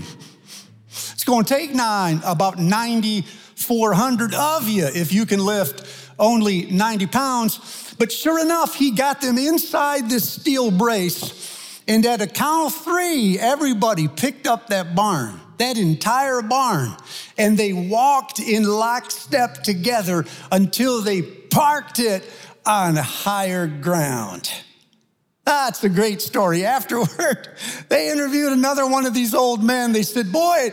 Going 1.27 1.45
to 1.45 1.55
take 1.55 1.75
nine, 1.75 2.23
about 2.25 2.59
9,400 2.59 4.35
of 4.35 4.69
you 4.69 4.87
if 4.87 5.13
you 5.13 5.27
can 5.27 5.45
lift 5.45 5.85
only 6.19 6.71
90 6.71 7.07
pounds. 7.09 7.95
But 7.99 8.11
sure 8.11 8.41
enough, 8.41 8.75
he 8.75 8.93
got 8.93 9.21
them 9.21 9.37
inside 9.37 10.09
this 10.09 10.27
steel 10.29 10.71
brace 10.71 11.57
and 11.89 12.05
at 12.05 12.21
a 12.21 12.27
count 12.27 12.73
of 12.73 12.81
three, 12.83 13.39
everybody 13.39 14.09
picked 14.09 14.47
up 14.47 14.69
that 14.69 14.95
barn, 14.97 15.41
that 15.59 15.77
entire 15.77 16.43
barn, 16.43 16.97
and 17.39 17.57
they 17.57 17.73
walked 17.73 18.41
in 18.41 18.65
lockstep 18.65 19.63
together 19.63 20.25
until 20.51 21.01
they 21.01 21.23
parked 21.23 22.01
it 22.01 22.25
on 22.65 22.97
higher 22.97 23.69
ground. 23.69 24.51
That's 25.47 25.83
a 25.85 25.89
great 25.89 26.21
story. 26.21 26.67
Afterward, 26.67 27.49
they 27.89 28.11
interviewed 28.11 28.53
another 28.53 28.87
one 28.87 29.07
of 29.07 29.15
these 29.15 29.33
old 29.33 29.63
men. 29.63 29.93
They 29.93 30.03
said, 30.03 30.33
Boy, 30.33 30.73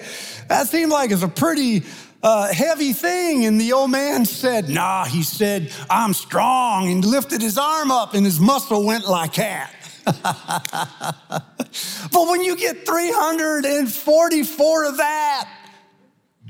that 0.49 0.67
seemed 0.67 0.91
like 0.91 1.11
it's 1.11 1.21
a 1.21 1.27
pretty 1.27 1.83
uh, 2.23 2.51
heavy 2.51 2.91
thing. 2.91 3.45
And 3.45 3.61
the 3.61 3.73
old 3.73 3.91
man 3.91 4.25
said, 4.25 4.69
Nah, 4.69 5.05
he 5.05 5.21
said, 5.21 5.71
I'm 5.91 6.15
strong, 6.15 6.89
and 6.89 7.05
lifted 7.05 7.39
his 7.39 7.59
arm 7.59 7.91
up, 7.91 8.15
and 8.15 8.25
his 8.25 8.39
muscle 8.39 8.83
went 8.83 9.07
like 9.07 9.35
that. 9.35 9.71
but 10.05 12.27
when 12.27 12.43
you 12.43 12.57
get 12.57 12.85
344 12.85 14.85
of 14.85 14.97
that, 14.97 15.49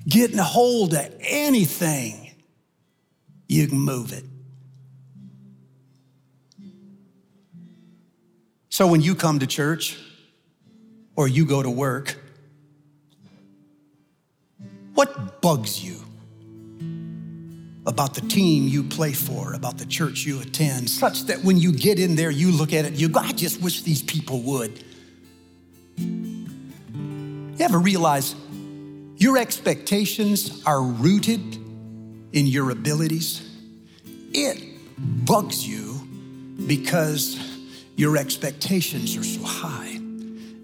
getting 0.07 0.39
a 0.39 0.43
hold 0.43 0.93
of 0.93 1.13
anything, 1.19 2.31
you 3.49 3.67
can 3.67 3.79
move 3.79 4.13
it. 4.13 4.23
So 8.73 8.87
when 8.87 9.01
you 9.01 9.13
come 9.13 9.37
to 9.37 9.45
church 9.45 9.99
or 11.15 11.27
you 11.27 11.45
go 11.45 11.61
to 11.61 11.69
work, 11.69 12.17
what 14.95 15.43
bugs 15.43 15.83
you? 15.83 15.99
about 17.85 18.15
the 18.15 18.21
team 18.21 18.67
you 18.67 18.81
play 18.81 19.11
for, 19.11 19.53
about 19.53 19.77
the 19.77 19.85
church 19.85 20.23
you 20.25 20.39
attend, 20.41 20.89
such 20.89 21.25
that 21.25 21.43
when 21.43 21.57
you 21.57 21.71
get 21.71 21.99
in 21.99 22.15
there, 22.15 22.31
you 22.31 22.49
look 22.49 22.71
at 22.71 22.85
it, 22.85 22.93
you 22.93 23.09
go, 23.09 23.19
I 23.19 23.33
just 23.33 23.61
wish 23.61 23.81
these 23.81 24.01
people 24.01 24.41
would. 24.43 24.81
You 25.97 27.57
ever 27.59 27.77
realize 27.77 28.33
your 29.17 29.37
expectations 29.37 30.63
are 30.65 30.81
rooted 30.81 31.41
in 32.31 32.47
your 32.47 32.71
abilities? 32.71 33.47
It 34.31 34.63
bugs 35.25 35.67
you 35.67 35.99
because 36.65 37.52
your 37.95 38.17
expectations 38.17 39.15
are 39.17 39.23
so 39.23 39.43
high. 39.43 39.99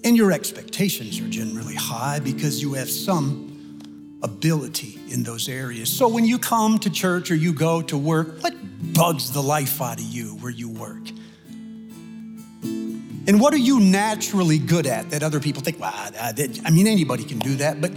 And 0.03 0.15
your 0.15 0.31
expectations 0.31 1.19
are 1.19 1.27
generally 1.27 1.75
high 1.75 2.19
because 2.19 2.61
you 2.61 2.73
have 2.73 2.89
some 2.89 4.19
ability 4.23 4.99
in 5.09 5.23
those 5.23 5.49
areas. 5.49 5.91
So 5.91 6.07
when 6.07 6.25
you 6.25 6.39
come 6.39 6.79
to 6.79 6.89
church 6.89 7.31
or 7.31 7.35
you 7.35 7.53
go 7.53 7.81
to 7.81 7.97
work, 7.97 8.41
what 8.41 8.53
bugs 8.93 9.31
the 9.31 9.43
life 9.43 9.81
out 9.81 9.99
of 9.99 10.05
you 10.05 10.35
where 10.37 10.51
you 10.51 10.69
work? 10.69 11.09
And 12.63 13.39
what 13.39 13.53
are 13.53 13.57
you 13.57 13.79
naturally 13.79 14.57
good 14.57 14.87
at 14.87 15.11
that 15.11 15.21
other 15.21 15.39
people 15.39 15.61
think, 15.61 15.79
well, 15.79 15.93
I 15.93 16.69
mean, 16.71 16.87
anybody 16.87 17.23
can 17.23 17.39
do 17.39 17.57
that, 17.57 17.79
but 17.79 17.91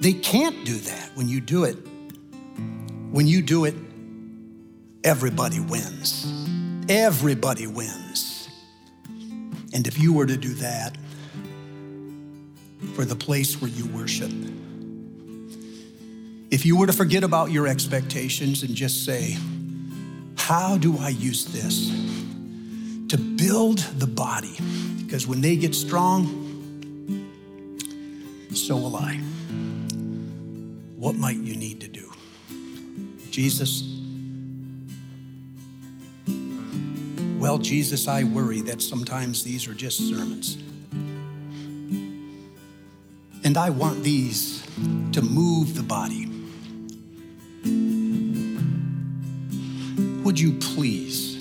they 0.00 0.14
can't 0.14 0.64
do 0.64 0.78
that 0.78 1.10
when 1.14 1.28
you 1.28 1.40
do 1.40 1.64
it. 1.64 1.76
When 3.10 3.26
you 3.26 3.42
do 3.42 3.66
it, 3.66 3.74
everybody 5.04 5.60
wins. 5.60 6.26
Everybody 6.88 7.66
wins. 7.66 8.31
And 9.72 9.86
if 9.86 9.98
you 9.98 10.12
were 10.12 10.26
to 10.26 10.36
do 10.36 10.54
that 10.54 10.96
for 12.94 13.04
the 13.04 13.16
place 13.16 13.60
where 13.60 13.70
you 13.70 13.86
worship, 13.86 14.30
if 16.50 16.66
you 16.66 16.76
were 16.76 16.86
to 16.86 16.92
forget 16.92 17.24
about 17.24 17.50
your 17.50 17.66
expectations 17.66 18.62
and 18.62 18.74
just 18.74 19.04
say, 19.04 19.36
How 20.36 20.76
do 20.76 20.98
I 20.98 21.08
use 21.08 21.46
this 21.46 21.88
to 23.08 23.16
build 23.16 23.78
the 23.78 24.06
body? 24.06 24.56
Because 24.98 25.26
when 25.26 25.40
they 25.40 25.56
get 25.56 25.74
strong, 25.74 26.38
so 28.54 28.76
will 28.76 28.96
I. 28.96 29.14
What 30.96 31.16
might 31.16 31.38
you 31.38 31.56
need 31.56 31.80
to 31.80 31.88
do? 31.88 32.12
Jesus, 33.30 33.91
well, 37.42 37.58
Jesus, 37.58 38.06
I 38.06 38.22
worry 38.22 38.60
that 38.60 38.80
sometimes 38.80 39.42
these 39.42 39.66
are 39.66 39.74
just 39.74 39.98
sermons. 40.08 40.58
And 43.42 43.56
I 43.58 43.68
want 43.68 44.04
these 44.04 44.64
to 45.10 45.20
move 45.20 45.74
the 45.74 45.82
body 45.82 46.28
would 50.22 50.38
you 50.38 50.52
please 50.52 51.36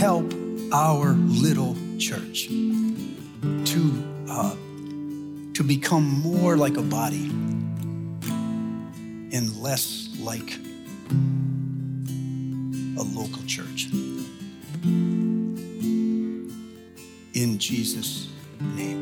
help 0.00 0.34
our 0.72 1.12
little 1.12 1.76
church 1.96 2.48
to, 2.48 4.04
uh, 4.28 4.56
to 5.54 5.62
become 5.62 6.02
more 6.20 6.56
like 6.56 6.76
a 6.76 6.82
body 6.82 7.26
and 9.32 9.56
less 9.62 10.08
like 10.18 10.58
a 12.98 13.04
local 13.04 13.44
church? 13.46 13.86
Jesus' 17.88 18.28
name. 18.60 18.97